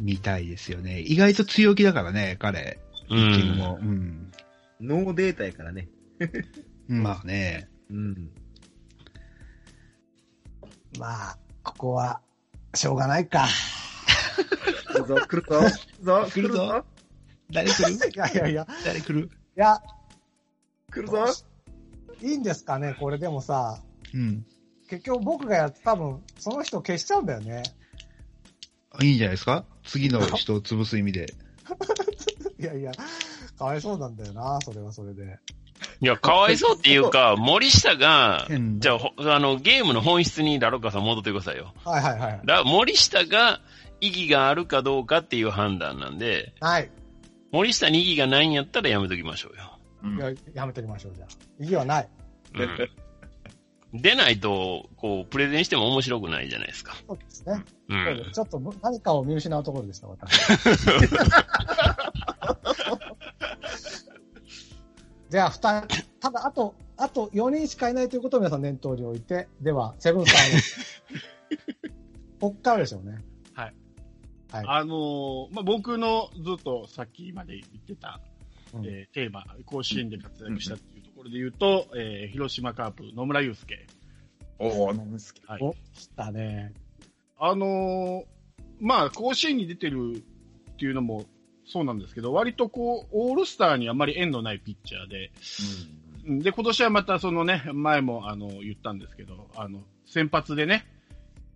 [0.00, 1.00] 見たいですよね。
[1.00, 2.78] 意外と強気だからね、彼。
[3.06, 3.58] うピッチングん。
[3.58, 3.78] も。
[3.80, 4.32] うん。
[4.80, 5.88] ノーデータやからね。
[6.88, 7.68] まあね。
[7.90, 8.30] うん。
[10.98, 12.20] まあ、ここは、
[12.74, 13.46] しょうがないか。
[14.92, 15.60] 来るぞ、来るぞ、
[16.02, 16.84] ぞ、来るぞ。
[17.50, 17.90] 誰来る？
[17.92, 19.26] いやいやいや、誰来る？
[19.26, 19.80] いや、
[20.90, 21.26] 来るぞ。
[22.20, 23.80] いいんですかね、これでもさ、
[24.12, 24.46] うん。
[24.88, 27.62] 結局僕がやって多分、その人消しちゃうんだよね。
[29.02, 29.64] いいんじゃないですか？
[29.84, 31.26] 次の人を潰す意味で。
[32.58, 32.92] いやいや、
[33.58, 35.38] かわいそうなんだよな、それはそれで。
[36.00, 41.72] いや、かわいそうっていうか、 森下がう、んじゃあ、ほあの、ゲームの本質にラロッカさん戻ってくださいよ。
[41.84, 42.40] はいはいはい。
[42.44, 43.60] だ森下が
[44.00, 46.90] 意義があるかどうかっていう判断なんで、はい。
[47.52, 49.78] 森下に意義がないんやったらやめときましょうよ。
[50.02, 51.28] うんいややめときましょう、じゃあ。
[51.60, 52.08] 意義はない。
[52.54, 52.90] うん。
[53.94, 56.96] 出ないと、こう、プレゼンしても面白くないじゃないですか。
[57.06, 57.64] そうですね。
[57.88, 58.30] うん。
[58.32, 60.36] ちょっと何かを見失うところでした、私。
[65.34, 65.88] じゃあ、二人、
[66.20, 70.36] ただ、あと、あと4人しかいないということを皆さん念頭に置いて、では、セブンさん。
[72.38, 73.18] こっからでしょうね。
[73.52, 73.74] はい。
[74.52, 74.64] はい。
[74.64, 78.20] あのーまあ、僕のずっとさっきまで言ってた、
[78.74, 83.88] うんえーテーマ、甲子園で活躍したっていうところで言うと、えー広島カープ、野村祐介。
[84.60, 85.48] おー、なんですけど。
[85.48, 85.62] はい。
[85.64, 86.72] お、来たね。
[87.40, 88.24] あのー
[88.78, 90.22] まあ、甲子園に出てる
[90.70, 91.24] っていうのも
[91.66, 95.30] そうなんですけど、割とこう、オールスターにあまり縁のないピッチャーで、
[95.98, 100.86] うんで、今年はまたそのね、前もあの、言ったんですけど、あの、先発でね、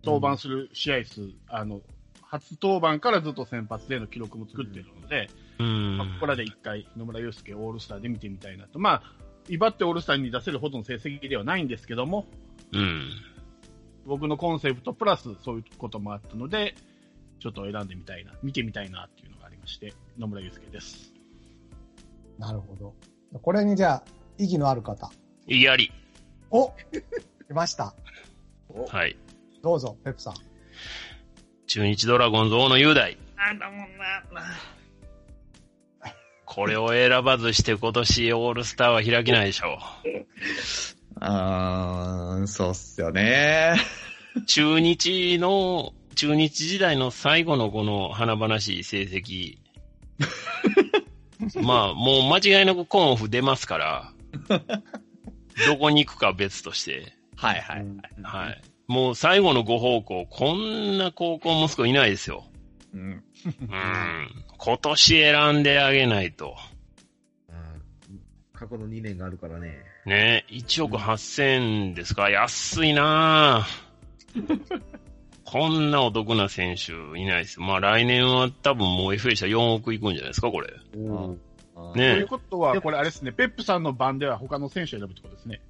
[0.04, 1.80] 登板する試合数、あの、
[2.22, 8.78] 初登板からずっと先発での記録も作ってるので、うんまあ、ここらで一回野村祐介オールスターで見てみたいなと。
[8.78, 9.02] まあ、
[9.48, 12.26] 威張ってオールスターに出せるほどの成績ではないんですけども、
[12.72, 13.08] うん。
[14.04, 16.74] 僕のコンセプトプラスそういうこともあったので、
[17.40, 19.37] ちょっと選んでみたいな、見てみたいなっていうの
[19.68, 21.12] して、野村祐介です。
[22.38, 22.94] なるほど。
[23.40, 24.02] これにじゃあ、
[24.38, 25.10] 意義のある方。
[25.46, 25.92] 意義あり。
[26.50, 26.74] お来
[27.50, 27.94] ました。
[28.90, 29.16] はい。
[29.62, 30.34] どうぞ、ペップさん。
[31.66, 33.16] 中日ドラゴンズ大野雄大。
[33.36, 34.24] なんだもんな。
[36.44, 39.78] これを選ばずして今年オールスターは開きないでしょ
[41.20, 43.76] あー、そうっすよね。
[44.34, 44.42] う。
[44.46, 49.58] 中日の、中日時代の最後のこの華々しい成績。
[51.62, 54.12] まあ、もう間違いなくコンオフ出ますから、
[55.68, 57.12] どこに行くか別として。
[57.36, 57.86] はいはい。
[58.24, 58.62] はい。
[58.88, 62.44] もう最後のご奉公、こんな高校息子いないですよ。
[62.92, 63.00] うん。
[63.00, 63.22] うん。
[64.56, 66.56] 今年選んであげないと。
[67.48, 68.18] うん
[68.52, 69.84] 過去の2年があるからね。
[70.04, 74.98] ね1億8000ですか安いなぁ。
[75.50, 77.58] こんなお得な選手いないです。
[77.58, 80.68] まあ来年は多分もう FA したら4億いくんじゃないですか、これ。
[80.98, 81.38] お
[81.74, 85.62] あーというねことは、これあれですね、ペップさんの番では他の選手を選ぶってことですね。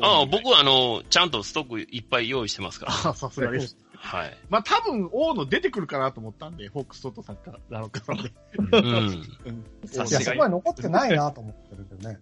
[0.00, 2.92] ああ、僕はあの、ちゃんとストックいっぱい用意してますから。
[3.10, 3.76] あさすがです。
[3.94, 4.38] はい。
[4.48, 8.32] まあ多分、大野出てくるかなと思ったんで、フォックストとサッカー、ラロッカさんで。
[8.56, 9.12] うん。
[9.12, 12.18] いや、さすがにそこは残ってないなと思ってるけどね。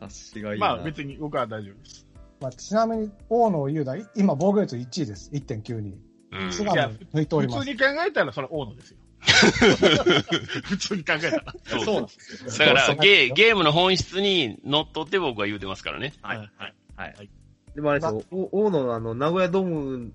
[0.00, 0.76] さすがいいな。
[0.76, 2.08] まあ別に僕は大丈夫です。
[2.40, 5.30] まあ、ちなみに、大野雄大、今防御率1位です。
[5.32, 6.07] 1.92。
[6.32, 6.52] うん。
[6.52, 6.76] 菅野
[7.14, 7.78] 抜いております普通に。
[7.96, 8.96] 考えたらそれは大野ですよ。
[10.64, 11.54] 普通に考えたら。
[11.64, 12.66] そうそうなんですよ。
[12.66, 16.12] だからゲー、ゲームの本質に乗っ取って僕は言うてますからね。
[16.22, 16.74] はいはい。
[16.96, 17.30] はい。
[17.74, 20.12] でもあれですよ、お大野のあの、名古屋ドーム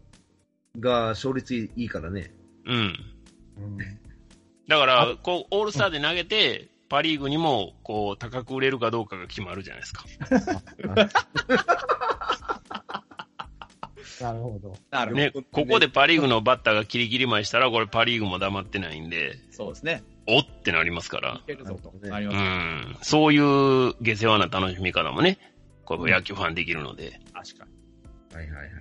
[0.80, 2.34] が勝率いいからね。
[2.66, 2.76] うん。
[3.58, 3.78] うん
[4.68, 10.06] だから、こう、オールスターで投げて、パリーグにも、こう、高く売れるかどうかが決まるじゃないですか。
[14.24, 14.74] なるほど。
[14.90, 15.22] なるほど。
[15.22, 20.02] ね、ここでパリーグのバッターがキリキリ前したら、これパリーグも黙ってないんで、そうですね。
[20.28, 21.44] おってなりますからい。
[21.46, 21.94] けるぞと。
[22.00, 22.44] なるうなりますね。
[22.94, 22.98] ん。
[23.02, 25.38] そういう下世話な楽しみ方もね、
[25.84, 27.20] こう野球ファンできるので。
[27.34, 28.38] 確かに。
[28.38, 28.74] はいはいはいはい。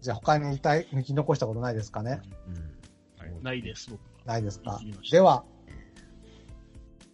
[0.00, 2.20] じゃあ他に言いたい、抜き残したことないですかね？
[2.48, 2.50] う
[3.40, 3.42] ん。
[3.44, 3.94] ないです。
[4.26, 4.80] ないですか？
[5.12, 5.44] では、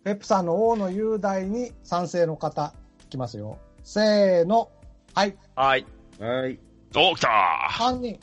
[0.05, 2.73] ペップさんの大野雄大に賛成の方、
[3.03, 3.59] いきますよ。
[3.85, 4.71] せーの。
[5.15, 5.37] はい。
[5.55, 5.85] はい。
[6.21, 6.59] はい。
[6.95, 7.29] お、来た
[7.73, 8.21] 3人。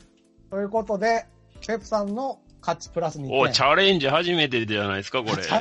[0.52, 1.26] ということで、
[1.66, 3.40] ペップさんの勝ちプラス2点。
[3.40, 5.42] お、チャレンジ初めてじゃないですか、これ。
[5.42, 5.56] チチ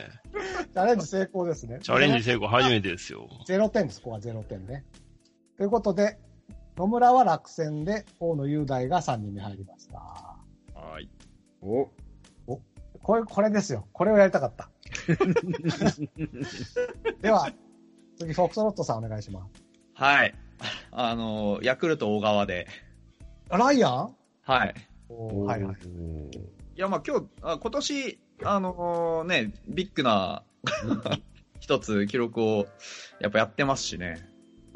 [0.74, 1.78] ャレンジ成功ですね。
[1.90, 3.26] ャレンジ成功初めてですよ。
[3.48, 4.84] 0点です、ここは0点ね。
[5.56, 6.18] ということで、
[6.76, 9.98] 野村は落選で、大野雄大が3人に入りました。
[9.98, 10.36] は
[11.00, 11.08] い。
[11.62, 11.88] お、
[13.02, 13.88] これ、これですよ。
[13.92, 14.68] これをやりたかった。
[17.22, 17.50] では、
[18.18, 19.64] 次、フォックスロットさんお願いします。
[19.94, 20.34] はい。
[20.92, 22.66] あの、ヤクルト小川で。
[23.48, 24.74] あライアンはい。
[25.08, 25.76] はいはい。
[25.76, 25.78] い
[26.76, 30.42] や、まあ今日、あ今年、あのね、ビッグな
[31.60, 32.66] 一つ記録を
[33.20, 34.28] やっぱやってますしね。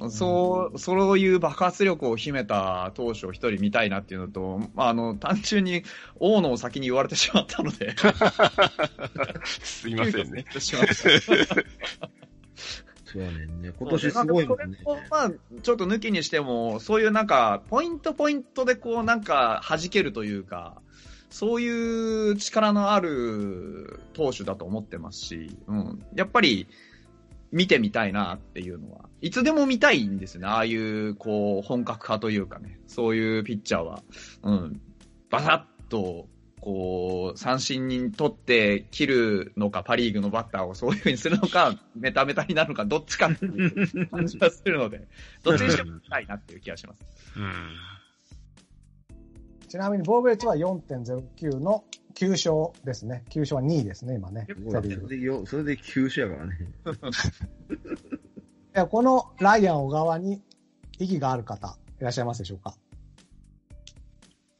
[0.09, 5.83] そう、そういう爆発力を秘めた投手を一人見たいなっていうのと、まあ、あの、単純に
[6.19, 7.95] 大野を先に言われてしまったので。
[9.45, 10.47] すいませんね。
[13.13, 13.73] そうやねんね。
[13.77, 14.65] 今年すごいもんね。
[14.65, 15.31] なんかそれをまあ、
[15.63, 20.81] ちょっと抜きにしても、そういうなんか、ポイントポイントでこう、なんか、弾けるというか、
[21.29, 26.05] そういう力のある投手だと思ってますし、うん。
[26.15, 26.69] やっぱり、
[27.53, 30.47] 見てみたいなっていうのは、いつでも見たいんですよね。
[30.47, 34.03] ああいう、こう、本格派というかね、そういうピッチャーは、
[34.45, 34.81] うん。
[35.31, 36.29] バサッと、
[36.61, 43.67] こう、三振に取って切るのか、パリーグのバッターをそういう風にするのか、 メタメタになるのか、どっちかってい
[44.03, 45.09] う感じがするので、
[45.43, 47.03] どっちにしても見たいなっていう気がします。
[47.37, 47.53] うん。
[49.69, 53.25] ちなみに防御率は4.09の9勝ですね。
[53.31, 54.47] 9勝は2位ですね、今ね。
[54.69, 56.59] それでよ、それで急所やからね。
[58.75, 60.43] いやこのライアン小川に
[60.99, 62.75] 意義がある方、いらっしゃいますでしょうか？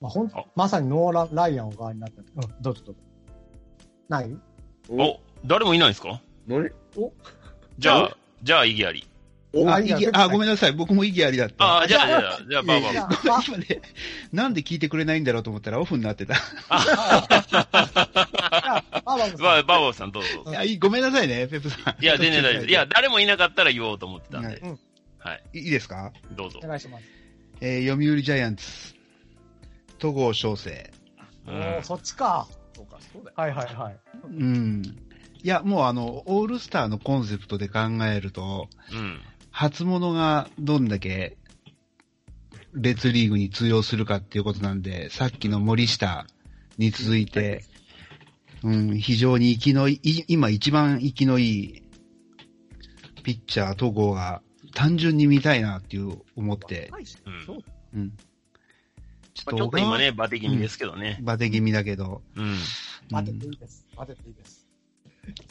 [0.01, 2.21] まあ、ほんあまさにノーラライアン小川になった。
[2.21, 3.01] うん、どうぞどうぞ。
[4.09, 4.35] ない？
[4.89, 6.21] お、誰もいないんですか？
[6.49, 6.73] のれ
[7.79, 9.07] じゃあ、じゃあ、意義あり。
[9.67, 10.73] あいいや意義あ、ごめんなさい。
[10.73, 11.65] 僕も意義ありだった。
[11.65, 13.83] ああ、じゃあ、じゃあ、 じゃあ、バーバーじゃあ今ね、
[14.33, 16.35] なんで聞いてくれないんだろうと思ったらオフになってた。
[16.69, 17.29] バー
[19.05, 20.29] バブさんバーバーさんどうぞ。
[20.51, 22.03] いや、いいごめんなさいね、ペップさん。
[22.03, 22.65] いや、全然大丈夫。
[22.71, 24.63] いや、誰もいなかったら言おうと思ってたんはで。
[25.19, 25.59] はい。
[25.59, 26.13] いいですか？
[26.33, 26.67] どうぞお。
[26.67, 27.05] 願いします。
[27.61, 28.95] えー、読売ジャイアンツ、
[30.01, 30.91] 戸郷翔征。
[31.47, 32.49] おうんーそっちか。
[32.75, 33.35] そうか、そうだよ。
[33.37, 34.01] はいはいはい。
[34.27, 34.83] うん。
[35.43, 37.81] いや、もうあの、オールスターのコンセプトで考
[38.13, 39.21] えると、うん。
[39.51, 41.37] 初物がどんだけ、
[42.73, 46.27] 別リーグに通用するかっていうことなんで、さっきの森下
[46.79, 47.65] に続いて、
[48.63, 51.83] うん、非常に生きのいい、今一番生きのいい、
[53.23, 54.43] ピッチャー戸郷が
[54.75, 57.59] 単純に見たいなっていう思って、はいしうんそう
[57.95, 58.13] うん。
[59.35, 61.19] ちまあちょっと今ね、バテ気味ですけどね。
[61.23, 62.45] バテ気味だけど、うん。
[62.45, 62.57] うん
[63.13, 63.87] 当てていいです。
[63.97, 64.67] 当てていいです。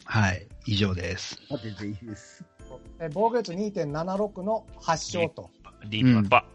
[0.06, 1.38] はい、以上です。
[1.50, 2.46] 当てていいです。
[3.00, 5.50] え防御率2.76の8勝と。
[5.90, 6.46] ディープパ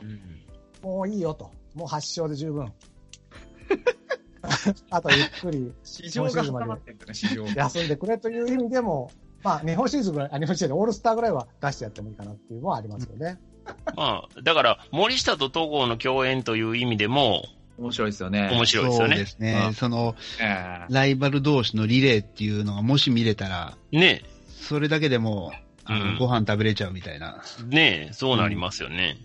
[0.00, 0.20] うん。
[0.82, 1.50] もういいよと。
[1.74, 2.72] もう8勝で十分。
[4.90, 6.96] あとゆっくり市場が固まって。
[7.54, 9.10] 休んでくれという意味でも、
[9.42, 13.38] まあ、日本シリーズぐらい、あ、日本シリーズでオールスターぐらいは出してやってもいいかなっていうのはありますよね。
[13.96, 17.44] まあ、だから、森下と戸郷の共演という意味でも、
[17.78, 18.50] 面白いですよね。
[18.52, 19.14] 面白いですよね。
[19.14, 19.64] そうですね。
[19.68, 25.52] うんその、ええライバル同士のリレーっていうのがもし見れたら、ねそれだけでも、
[25.84, 27.42] あのうんご飯食べれちゃうみたいな。
[27.66, 29.16] ねえ、そうなりますよね。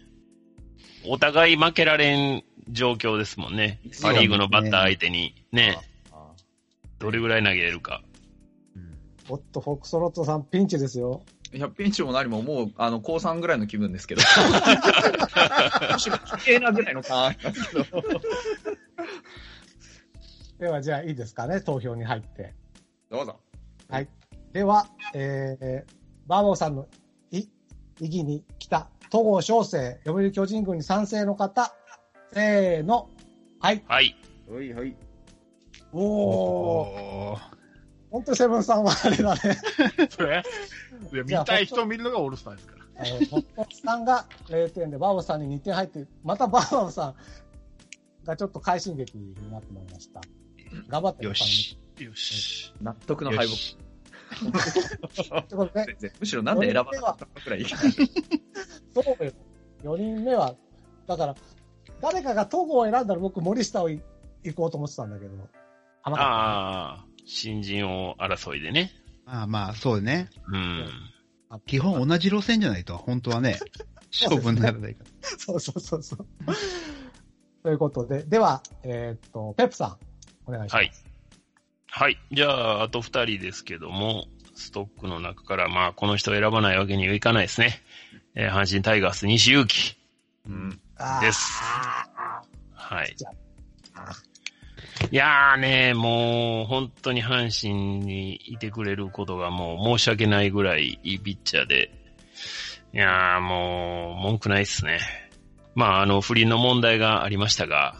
[1.06, 3.80] お互い負けられん状況ですもんね。
[4.02, 5.36] パリーグのバッター相手に。
[5.52, 6.32] ねえ、あ
[6.98, 8.02] どれぐらい投げれるか。
[9.28, 11.24] おっと、フォックストロットさんピンチですよ。
[11.54, 14.22] いや、ピンチも何ももう、あの、高3ぐらいの気分ですけど。
[15.92, 18.04] むしろ危険なぐらいの感ありますけど。
[20.60, 22.54] では、じゃあいいですかね、投票に入って。
[23.10, 23.40] どうぞ。
[23.90, 24.08] はい。
[24.54, 25.94] では、えー、
[26.28, 26.88] バーボーさんの
[27.32, 27.48] い意
[28.00, 31.74] 義に来た、戸郷翔征、読売巨人軍に賛成の方、
[32.34, 33.10] せーの。
[33.60, 33.84] はい。
[33.88, 34.16] はい。
[34.50, 34.96] はいはい。
[35.92, 36.02] おー。
[36.04, 37.55] おー
[38.16, 39.42] 本当にセブンさんはあれだね。
[40.10, 40.42] それ？
[41.12, 42.86] いや見たい人を見るのがオールスターですから。
[42.98, 47.16] あの、モットさんが0点で、バーボさんに2点入って、またバーボさん
[48.24, 50.22] がちょっと快進撃になってまいりました。
[50.88, 51.78] 頑張ってよし。
[52.00, 52.74] よし。
[52.82, 53.78] 納得の敗よし
[54.40, 55.86] ということで、北。
[55.86, 57.66] 全然むしろなんで選ばなかったのくらい。
[57.66, 59.32] そうよ。
[59.84, 60.56] 4人目は、
[61.06, 61.36] だから、
[62.00, 64.02] 誰かが戸郷を選んだら僕森下をい
[64.44, 65.34] 行こうと思ってたんだけど、
[66.04, 68.92] ああ、新人王争いでね。
[69.26, 70.30] まあまあ、そうね。
[70.48, 70.90] うん。
[71.50, 71.60] た。
[71.60, 73.60] 基本同じ路線じゃないと、本当はね、
[74.12, 75.10] 勝負にならないから。
[75.38, 76.28] そうそうそうそう。
[77.64, 79.98] ということで、では、えーっと、ペップさん、
[80.46, 80.82] お願いします。
[80.82, 80.92] はい。
[81.88, 82.20] はい。
[82.32, 87.82] じゃあ、あと二人ですけども、ストックの中から、まあ、この人を選ばないわけにはいかないですね。
[88.36, 89.98] えー阪神タイガース西勇輝
[90.46, 90.70] うん。
[91.22, 91.62] です。
[92.74, 93.30] はいじゃ。
[95.12, 101.92] いやーね、もう、本当に阪神にいてくれることがもう申し訳ないぐらいいいピッチャーで、
[102.94, 105.00] いやーもう、文句ないっすね。
[105.76, 107.96] まあ、あの、不倫の問題がありましたが、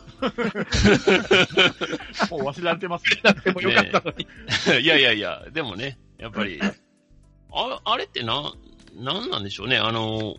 [2.32, 3.22] もう忘れられてますね。
[3.44, 4.28] でもよかったのに。
[4.82, 6.60] いやいやいや、でもね、やっぱり、
[7.52, 8.54] ああれってな、
[8.96, 9.78] なんなんでしょうね。
[9.78, 10.36] あの、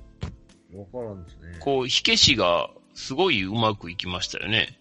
[0.75, 1.59] わからんですね。
[1.61, 4.79] こう、火消しがすごいうまくいきましたよね。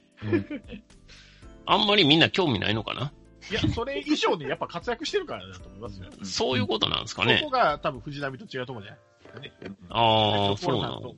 [1.66, 3.12] あんまりみんな興味ないのかな？
[3.52, 6.08] いや、それ以上でやっぱ活躍してるからだと思いますよ。
[6.24, 7.50] そういうことなんですかそねこ。
[7.50, 8.98] が多分藤波と違うところじゃ
[9.40, 9.76] ないですかね。
[9.90, 11.16] ああ、コそうなの。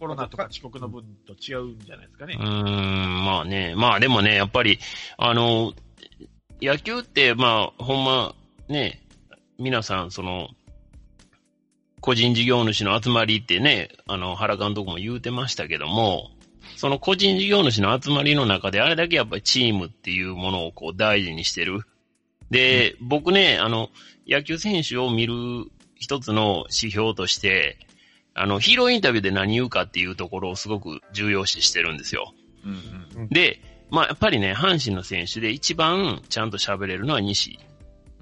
[0.00, 2.46] コロナとか遅刻の分と違うんじゃないですかねうー。
[2.46, 3.74] ん、まあね。
[3.76, 4.78] まあでもね、やっぱり、
[5.18, 5.74] あの、
[6.62, 8.34] 野球って、まあ、ほんま、
[8.68, 9.02] ね、
[9.58, 10.48] 皆さん、その、
[12.00, 16.30] 個人事業主の集まりってね、あの、原監督も言うてましたけども、
[16.80, 21.82] その個人事業主の集まりの中で、あれだけやっぱりチームっていうものをこう大事にしてる。
[22.50, 23.90] で、僕ね、あの、
[24.26, 25.34] 野球選手を見る
[25.96, 27.76] 一つの指標として、
[28.32, 32.32] あの、ヒーローインタビューで何言うかっていうところをすごく重要視してるんですよ。
[32.64, 37.58] うんで、まあやっぱりね、阪神の選手で一番ちゃんと喋れるのは西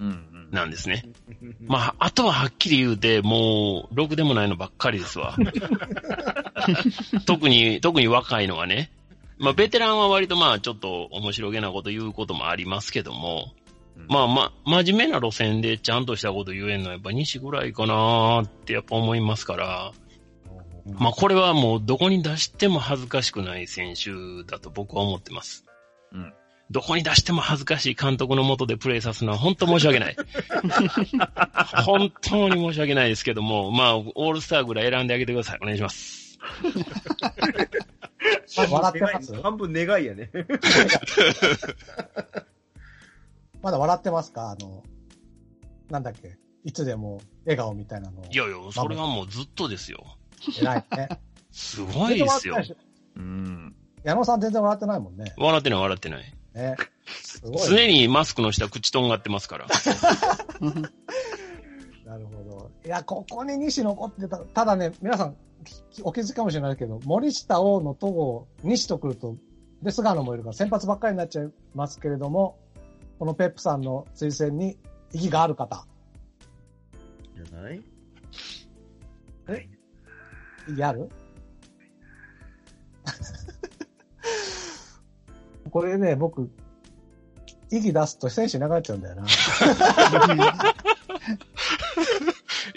[0.00, 0.08] うん。
[0.08, 0.48] うん。
[0.50, 1.04] なんですね。
[1.66, 5.36] まあ、あとははっきり言うて、もう、ろくでもないのばっかりですわ。
[7.26, 8.90] 特に、特に若いのはね。
[9.38, 13.52] まあ、ベテランは割とまあ、ちょっと面白げなこと言うこともありますけども、
[14.08, 19.92] まあまあ、真面目な路線でちゃんとしたこと言えるのはやっぱ西ぐらいかなーってやっぱ思いますから、
[20.98, 24.10] まあこれはもうどこに出しても恥ずかしくない選手
[24.50, 25.64] だと僕は思ってます。
[26.12, 26.32] うん
[26.70, 30.16] どこに出しても恥ずかしい監督のもとでプレーさすのは本当申し訳ない。
[31.86, 35.58] 本当に申し訳ないですけども、まあ、オールスターぐらい選んであげてください。
[35.62, 36.27] お願いします。
[38.56, 40.30] 笑ってます半分願いやね。
[43.62, 44.50] まだ笑ってますか？
[44.50, 44.82] あの、
[45.90, 46.36] なんだっけ？
[46.64, 48.22] いつでも笑顔みたいなの。
[48.24, 50.04] いやいや、それはもうずっとですよ。
[50.60, 51.08] 偉いね。
[51.50, 52.56] すごいですよ。
[53.16, 53.74] うん。
[54.04, 55.34] 矢野さん全然笑ってないもんね。
[55.36, 56.34] 笑ってない笑ってない。
[56.54, 56.76] ね。
[57.06, 57.68] すごい。
[57.68, 59.66] 常にマスクの下口とんがってますから。
[62.04, 62.70] なるほど。
[62.84, 64.38] いや、ここに西残ってた。
[64.38, 69.36] ただね、皆さん、きお気づきかもしれないけど、森下、大野、戸郷、西と来ると、
[69.82, 72.58] で、菅野もいるから先発ばっかりになっちゃいますけれども、
[73.18, 74.72] このペップさんの推薦に
[75.12, 75.84] 意義がある方、
[77.34, 77.82] じゃない？
[80.68, 81.08] 意義ある？
[85.70, 86.50] これね、僕、
[87.70, 89.24] 意義出すと選手いなくなっちゃうんだよな。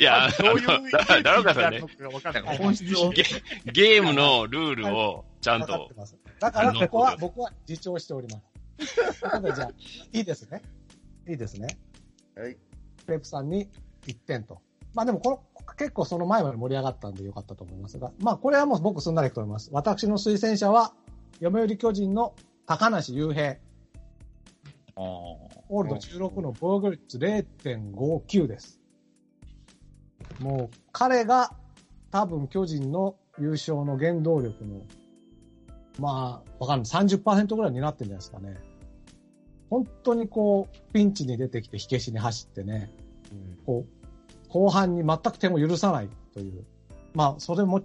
[0.02, 2.44] いや、どういうあのだだろうかさんね、がわかんない。
[2.44, 3.12] はい本質を。
[3.12, 3.24] ゲ
[3.72, 5.92] ゲームのルールをちゃんと。
[6.40, 8.42] だから、ここは、僕は自重しておりま
[8.82, 8.96] す。
[9.22, 9.72] ということで、じゃあ、
[10.12, 10.64] いいですね。
[11.30, 11.78] いいですね。
[12.36, 12.58] はい。
[13.06, 13.70] ペープさんに
[14.08, 14.60] 1点と。
[14.96, 19.70] まあでもこの、結構その前まで盛り上がったんでよかったと思いますが、まあこれはもう僕すんなりいくと思います。
[19.72, 20.96] 私の推薦者は、
[21.40, 22.34] 読売巨人の
[22.66, 23.58] 高梨雄平。
[24.96, 28.81] オールド16の防御率0.59です。
[30.39, 31.54] もう彼が
[32.12, 34.82] 多分巨人の優勝の原動力の、
[36.00, 36.92] まあわかんない。
[36.92, 38.71] 30%ぐらいになってるんじゃないですかね。
[39.69, 42.92] 本当にこう、ピンチに出てきて火消しに走ってね、
[43.65, 46.65] こう、後半に全く点を許さないという。
[47.13, 47.82] まあ、それも、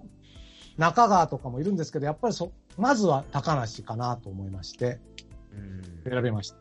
[0.77, 4.99] 中川とかもいるんですけど、やっぱりそ、まずは高梨かなと思いまして、
[5.53, 6.57] うん選びました。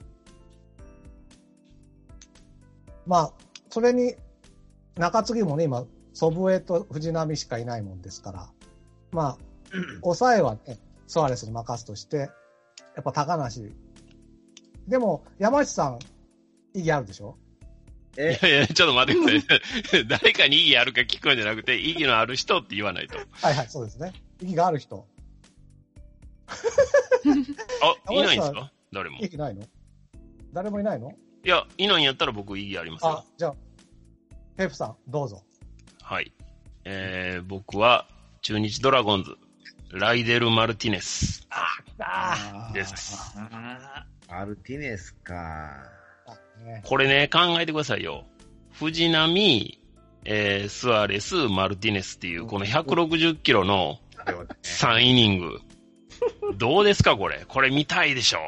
[3.07, 3.33] まあ、
[3.69, 4.15] それに、
[4.97, 8.49] 中継ぎもね、今、祖父江と藤波しかいないもんですから、
[9.11, 9.37] まあ、
[10.01, 12.27] 抑えはね、ソアレスに任すとして、や
[13.01, 13.73] っぱ高梨。
[14.87, 15.99] でも、山内さん、
[16.73, 17.37] 意義あるでしょ？
[18.17, 19.59] え、いやいや、ちょっと待ってくだ
[19.91, 20.07] さい。
[20.07, 23.17] 誰かに意義あるか聞くんじゃなくて、意義のある人って言わないと。
[23.17, 24.13] はいはい、そうですね。
[24.41, 25.05] 意義がある人。
[26.47, 26.53] あ、
[28.13, 28.71] いないんですか？
[28.93, 29.17] 誰も。
[29.19, 29.63] 意義ないの？
[30.53, 31.11] 誰もいないの？
[31.43, 33.55] いや、いないんやったら僕意義ありますよあ。、じゃあ、
[34.57, 35.43] ペープさん、どうぞ。
[36.01, 36.31] はい。
[36.85, 38.07] えー、僕は、
[38.41, 39.35] 中日ドラゴンズ、
[39.91, 43.35] ライデル・マルティネスあです。
[43.37, 45.71] あアルティネスか。
[46.83, 48.23] これね、考えてくださいよ。
[48.73, 49.79] 藤波、
[50.25, 55.59] えー、スアレス、マルティネスっていう、この160キロのあれはね3イニング。
[56.57, 57.45] どうですか、これ？
[57.47, 58.39] これ見たいでしょ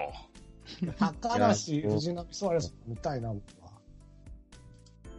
[1.00, 3.34] 高梨、藤波、ソアレス、見たいな。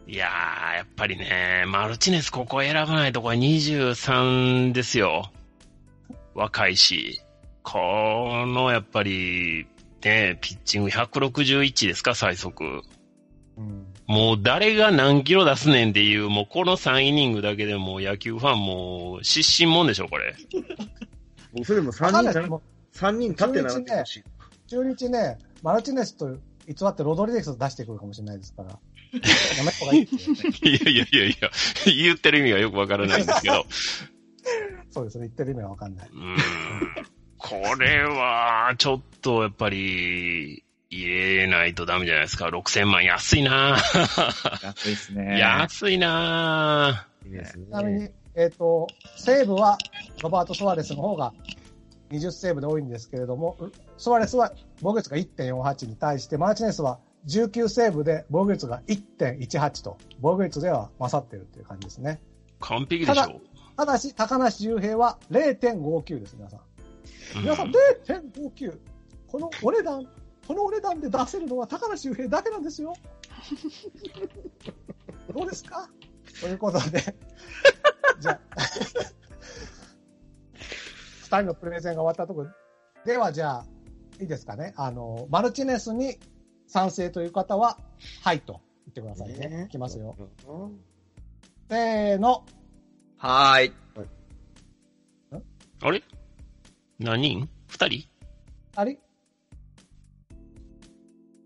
[0.09, 5.31] いやー、やっぱりね、マルティネスここ選ばないとこれ23ですよ。
[6.33, 7.21] 若いし。
[7.61, 7.77] こ
[8.47, 9.67] の、やっぱり、
[10.03, 12.81] ね、ピッチング161ですか、最速。
[13.55, 13.85] うん。
[14.07, 20.35] もう誰が何キロ出すねんっていう、もうこの3イニングだけでもう野球ファンもう失神もんでしょ、これ。
[21.53, 22.63] 僕それも3高人なら、梨も、
[22.95, 24.23] 3人立ってならってほしい。
[24.69, 26.35] 中日ね、マルチネスと
[26.67, 28.79] 偽ってロドリゲスを出してくるかもしれないですから。
[29.13, 30.35] やめた方がいいですよ。
[30.63, 31.49] いやいやいやいや、
[31.85, 33.65] 言ってる意味がよくわからないんですけど。
[34.91, 36.09] そうですね、言ってる意味はわかんない。
[36.09, 36.37] うーん
[37.37, 42.47] これは、ちょっとやっぱり、入れないとダメじゃないですか。
[42.47, 45.39] 6000万安いなー安いですね。
[45.39, 49.77] 安いないいですねちなみに、えっ、と、セーブは
[50.21, 51.33] ロバート・ソアレスの方が
[52.11, 53.57] 20セーブで多いんですけれども、
[53.97, 54.51] ソアレスは
[54.81, 62.21] 防御率が1.48に対して、マルチネスは19セーブで防御率が1.18と、防御率では勝っているという感じですね。
[62.59, 63.41] 完璧でしょ。
[63.77, 66.59] ただし、高梨雄平は0.59です、皆さん。
[67.37, 68.77] うん皆さん、0.59。
[69.27, 70.05] このお値段、
[70.47, 72.93] このお値段で出せるのは高梨雄平だけなんですよ。
[75.33, 75.87] どうですか？
[76.41, 77.15] ということで、
[78.19, 78.39] じゃあ、
[81.21, 82.49] 二人のプレゼンが終わったところ
[83.05, 83.65] では、じゃあ、
[84.19, 84.73] いいですかね。
[84.75, 86.17] あの、マルチネスに
[86.69, 87.79] 賛成という方は、
[88.23, 89.65] はいと言ってくださいね。
[89.67, 90.15] いきますよ。
[91.67, 92.45] せーの。
[93.17, 93.73] はーい。
[95.81, 96.03] あれ？
[96.99, 97.49] 何人？
[97.67, 98.07] 二人？
[98.75, 98.99] あれ？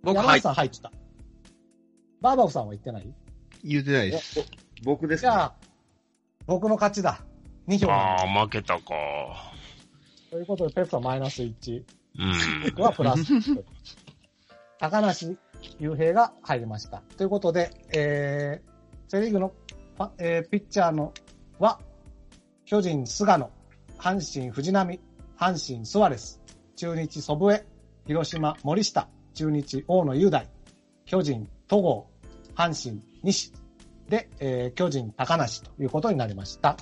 [0.03, 0.41] 僕、は内。
[0.41, 0.91] さん入ってた。
[2.19, 3.13] バーバブさんは言ってない？
[3.63, 4.43] 言うてないです。
[4.83, 5.29] 僕ですね。
[5.29, 5.55] じゃあ、
[6.45, 7.23] 僕の勝ちだ。
[7.69, 9.53] 2票ああ、負けたか。
[10.29, 11.83] ということで、ペップさんマイナス1。
[12.19, 12.33] うん。
[12.75, 13.63] 僕はプラス1。
[14.83, 15.37] 高梨
[15.79, 17.01] 雄平が入りました。
[17.15, 19.53] ということで、えー、セリーグの、
[20.17, 21.13] えーピッチャーの
[21.57, 21.79] は、
[22.65, 23.49] 巨人菅野、
[23.97, 24.99] 阪神藤波、
[25.39, 26.41] 阪神スワレス、
[26.75, 27.65] 中日祖父江、
[28.07, 30.49] 広島森下、中日大野雄大、
[31.05, 32.09] 巨人戸郷、
[32.53, 33.53] 阪神西
[34.09, 36.75] で、えー巨人高梨ということになりました。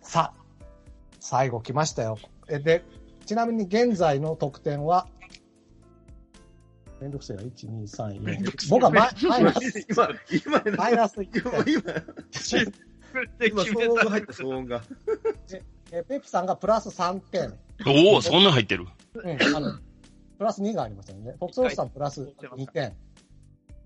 [0.00, 0.64] さあ、
[1.18, 2.18] 最後来ましたよ。
[2.46, 2.84] で、
[3.26, 5.08] ちなみに現在の得点は、
[7.04, 8.70] めんどくせえな、1、2、3、4。
[8.70, 10.08] 僕はマイマイナス、今、
[10.46, 12.72] 今、今、マイナス1今、点。
[13.46, 14.82] 今、今、騒音が入った、騒音が。
[15.92, 17.58] えペプさんがプラス3点。
[17.86, 18.86] おお、そんな入ってる。
[19.16, 19.78] うん、あの、
[20.38, 21.32] プラス2がありますよね。
[21.32, 22.96] フォックスロースさんプラス2点。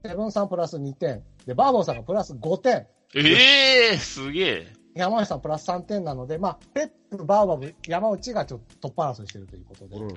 [0.05, 1.25] セブンさんプラス2点。
[1.45, 2.87] で、バーボーさんがプラス5点。
[3.17, 4.73] ええー、すげえ。
[4.95, 10.15] 山内さんプラス3点なので、まあ、ペップ、バーバブ、山内がちょっとトップ争いしてるということで、うん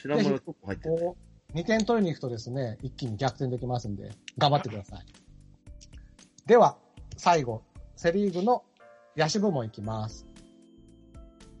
[0.00, 1.12] 知らんものとこ入ってる。
[1.54, 5.06] 2点取りに行くとですね、一気に逆転できますんで、頑張ってください。
[6.46, 6.76] では、
[7.16, 7.62] 最後、
[7.96, 8.64] セリーグの
[9.16, 10.26] 野手部門いきます。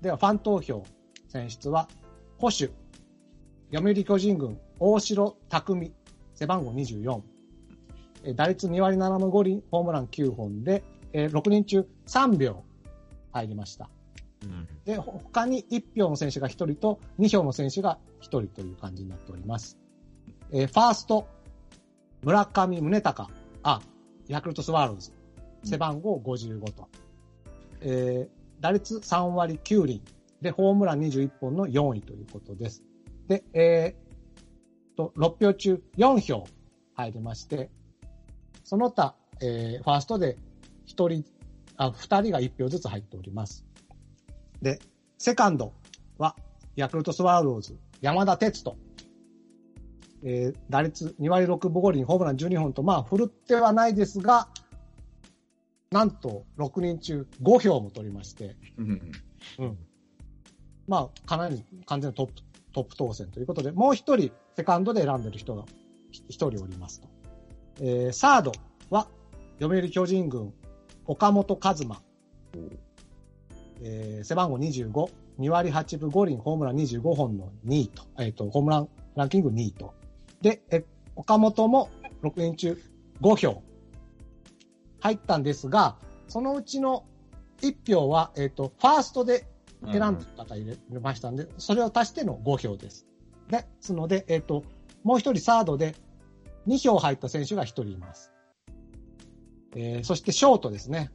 [0.00, 0.84] では、ファン投票
[1.28, 1.88] 選出は、
[2.38, 2.72] 保守、
[3.72, 5.92] 読売巨人軍、大城匠、
[6.34, 7.20] 背番号24。
[8.24, 10.82] えー打率2割7分5厘、ホームラン9本で、
[11.12, 12.64] えー6人中3秒
[13.32, 13.90] 入りました。
[14.42, 19.81] うんで、ほ他に1票の選手が1人と2票の選手が1人という感じになっております。
[20.52, 21.26] えーファースト、
[22.22, 23.30] 村上宗隆、
[23.62, 23.80] あ、
[24.28, 25.12] ヤクルトスワローズ、
[25.64, 26.88] 背番号55と。
[27.80, 30.02] えー打率3割9厘、
[30.40, 32.84] で、ホームラン21本の4位ということです。
[33.26, 36.44] で、えーと、6票中4票
[36.94, 37.70] 入りまして、
[38.62, 40.36] その他、えーファーストで
[40.86, 41.24] 1人、
[41.76, 43.64] あ、2人が1票ずつ入っております。
[44.60, 44.78] で、
[45.18, 45.72] セカンド
[46.18, 46.36] は、
[46.76, 48.76] ヤクルトスワローズ、山田哲人。
[50.24, 54.48] えー打率2割6分5厘、ホームラン12本と、まあ、振るってはないですが、
[55.90, 59.00] なんと、6人中5票も取りまして、うん
[59.58, 59.78] うん。
[60.88, 62.32] まあ、かなり完全にトップ、
[62.72, 65.64] トップ当選ということで、もう一人、セカンドで選んでる人が
[66.10, 67.08] 一人おりますと。
[67.80, 68.52] えーサード、
[69.60, 70.52] 読売巨人軍、
[71.06, 72.02] 岡本和真。
[73.82, 74.92] えー背番号25、
[75.38, 79.94] 2割8分5厘、ホームラン25本の2位と、えっ、と、ホームランランキング2位と。
[80.42, 80.84] で、え
[81.16, 81.88] 岡本も
[82.22, 82.82] 6人中
[83.20, 83.62] 5票
[85.00, 85.96] 入ったんですが、
[86.28, 87.04] そのうちの
[87.60, 89.46] 1票は、えっ、と、ファーストで
[89.84, 93.06] 選んだ方入れましたんで、それを足しての5票です。
[93.48, 94.64] ですので、えっ、と、
[95.04, 95.94] もう一人サードで
[96.66, 98.32] 2票入った選手が1人います。
[99.74, 101.10] えーそしてショートですね。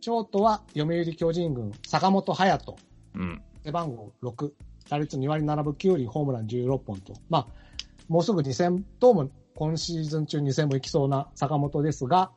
[0.00, 2.76] ショートは読売巨人軍、坂本勇人、
[3.14, 3.42] うん。
[3.64, 4.52] 背番号6、
[4.88, 7.67] 打率2割7分9厘、ホームラン16本と、まあ、
[8.08, 12.30] もうすぐ2000、どうも今シーズン中に2000も行きそうな坂本ですが、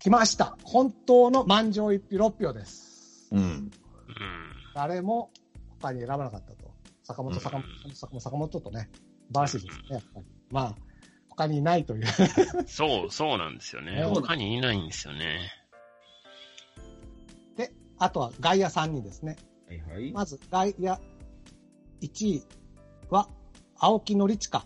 [0.00, 0.56] 来ました。
[0.64, 3.28] 本当の満場一票6票です。
[3.30, 3.38] うん。
[3.38, 3.70] うん。
[4.74, 5.30] 誰も
[5.80, 6.72] 他に選ばなかったと。
[7.04, 8.90] 坂本、うん坂本、坂本坂本とね、
[9.28, 10.26] 素晴らしいですね、やっぱり。
[10.50, 10.74] まあ、
[11.28, 12.06] 他にいないという。
[12.66, 13.94] そう、そうなんですよね。
[13.94, 15.52] ね他にいないんですよね。
[17.56, 19.36] で、あとは外野3人ですね。
[19.68, 20.10] はいはい。
[20.10, 20.98] まず外野
[22.00, 22.42] 1位
[23.08, 23.28] は、
[23.84, 24.64] 青木宣親、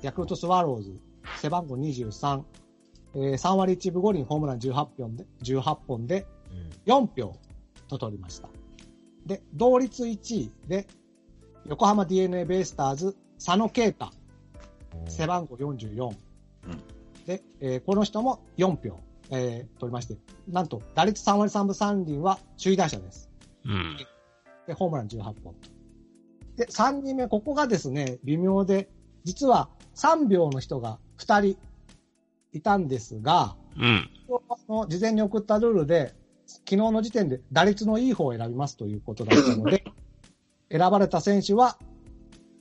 [0.00, 0.98] ヤクルトスワローズ、
[1.42, 2.42] 背番号23、
[3.14, 6.26] えー3割1分5厘、ホームラン18本で、18本で
[6.86, 7.36] うん4票
[7.88, 8.48] と取りました。
[9.26, 10.86] で、同率1位で、
[11.66, 14.08] 横浜 DNA ベイスターズ、佐野啓太、
[15.08, 16.06] 背番号44。
[16.06, 16.82] うん
[17.26, 18.98] で、えーこの人も4票、
[19.30, 20.16] えー取りまして、
[20.48, 23.28] なんと、打率3割3分3厘は首位打者です。
[23.66, 23.96] うん。
[24.66, 25.54] で、ホームラン18本。
[26.56, 28.88] で、3人目、ここがですね、微妙で、
[29.24, 31.58] 実は3秒の人が2人
[32.52, 34.10] いたんですが、うん。
[34.48, 36.14] あの事前に送ったルールで、
[36.46, 39.84] 昨日の時点で打率のいい方を選びますということだったので、
[40.70, 41.78] 選ばれた選手は、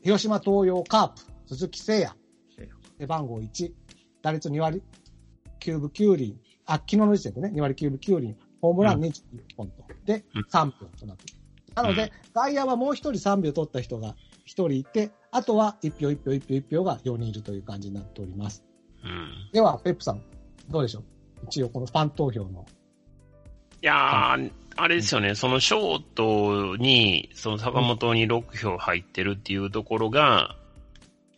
[0.01, 2.15] 広島東洋カープ、鈴木誠
[2.57, 2.69] 也、
[2.99, 3.73] 背番号1、
[4.21, 4.81] 打率2割
[5.59, 9.13] 9分9厘、あ、昨日の時点でね、2割9分9厘、ホームラン21
[9.55, 9.83] 本と。
[10.05, 11.42] でうん、3票となっている
[11.75, 14.13] なので、外野はもう1人3票取った人が1
[14.45, 18.63] 人いて、あとは1票1票1票1票が4人いるという感じになっております。
[19.03, 19.49] うん。
[19.51, 20.21] では、ペップさん、
[20.69, 21.03] どうでしょう？
[21.45, 22.65] 一応このファン投票の。
[23.81, 30.55] いやー、あれですよね、そのショートに、その坂本に6票入ってるっていうところが、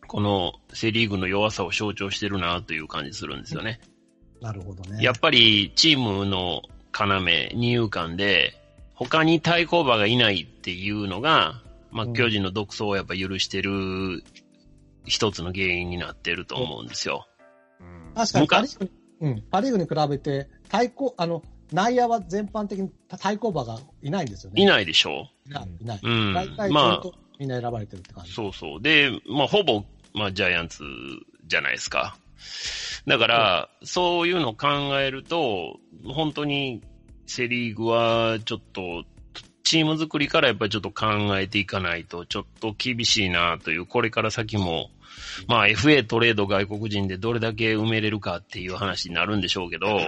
[0.06, 3.80] このセリーグの弱さを象徴してるなという感じするんですよね。
[4.40, 5.02] なるほどね。
[5.02, 6.62] やっぱりチームの
[6.96, 7.20] 要、
[7.54, 8.54] 二遊間で、
[8.96, 14.24] 他に対抗馬がいないっていうのが、まあ、うん巨人の独走をやっぱ許してる
[15.04, 17.28] 一つの原因になってると思うんですよ。
[18.14, 18.90] 確かにパ・リ昔ーグに、
[19.20, 21.42] うん、パ・リーグに比べて、対抗、あの、
[21.72, 24.62] 内野は全般的に対抗馬がいないんですよね。
[24.62, 25.68] いないでしょいない。
[25.80, 26.00] いない。
[26.02, 27.02] うん大体、まあ
[27.38, 28.32] みんな選ばれてるって感じ。
[28.32, 28.82] そうそう。
[28.82, 29.84] で、まあ、ほぼ、
[30.14, 30.84] まあ、ジャイアンツ
[31.46, 32.16] じゃないですか。
[33.06, 34.68] だから、そういうのを考
[35.00, 36.82] えると、本当に
[37.26, 39.04] セリーグはちょっと、
[39.64, 41.06] チーム作りからやっぱりちょっと考
[41.38, 44.90] えていかないと、ちょっと厳しいなという、これから先も、
[45.48, 49.98] まあ FA トレード外国人でどれだけ埋めれるかっていう話になるんでしょうけど、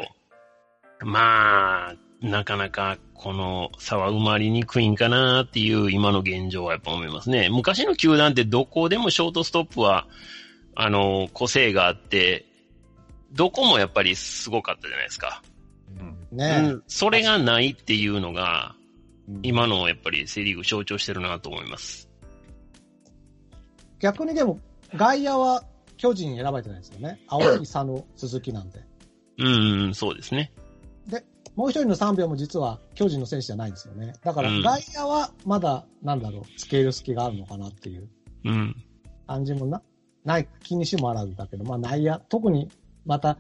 [1.01, 7.49] まあ、なかなかこの差は埋まりにくいんかなっていう今の現状はやっぱ思いますね。
[7.51, 10.07] 昔の球団ってどこでもショートストップは、
[10.75, 12.47] あの、個性があって、
[13.33, 15.43] どこもやっぱりすごかったじゃないですか。
[16.33, 18.75] ねうんそれがないっていうのが、
[19.29, 22.09] うん今のやっぱりセリーグ象徴してるなと思います。
[23.99, 24.59] 逆にでも、
[24.97, 25.65] 外野は
[25.99, 27.21] 巨人選ばれてないですよね。
[27.27, 28.81] 青木、佐野、鈴木なんで。
[29.37, 30.51] うん、そうですね。
[31.57, 34.13] もう一人の3秒も実は巨人の選手じゃないんですよね。
[34.23, 38.09] だからうん外野はまだ、なんだろう、つけ入る隙があるのかなっていう
[38.45, 38.77] うん。
[39.27, 39.83] 感じもな、
[40.25, 42.71] ない気にしもあらずだけど、まあ内野、特に
[43.05, 43.39] また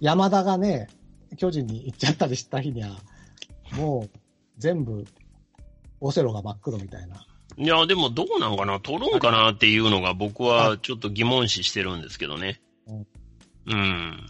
[0.00, 0.88] 山田がね、
[1.36, 2.96] 巨人に行っちゃったりした日には、
[3.72, 4.18] もう
[4.56, 5.04] 全部、
[6.00, 7.26] オセロが真っ黒みたいな。
[7.56, 8.80] いや、でもどうなんかな？
[8.80, 12.60] 取るんかなっていうのが僕はちょっと疑問視してるんですけどね。
[12.86, 13.06] うん
[13.66, 14.26] うん。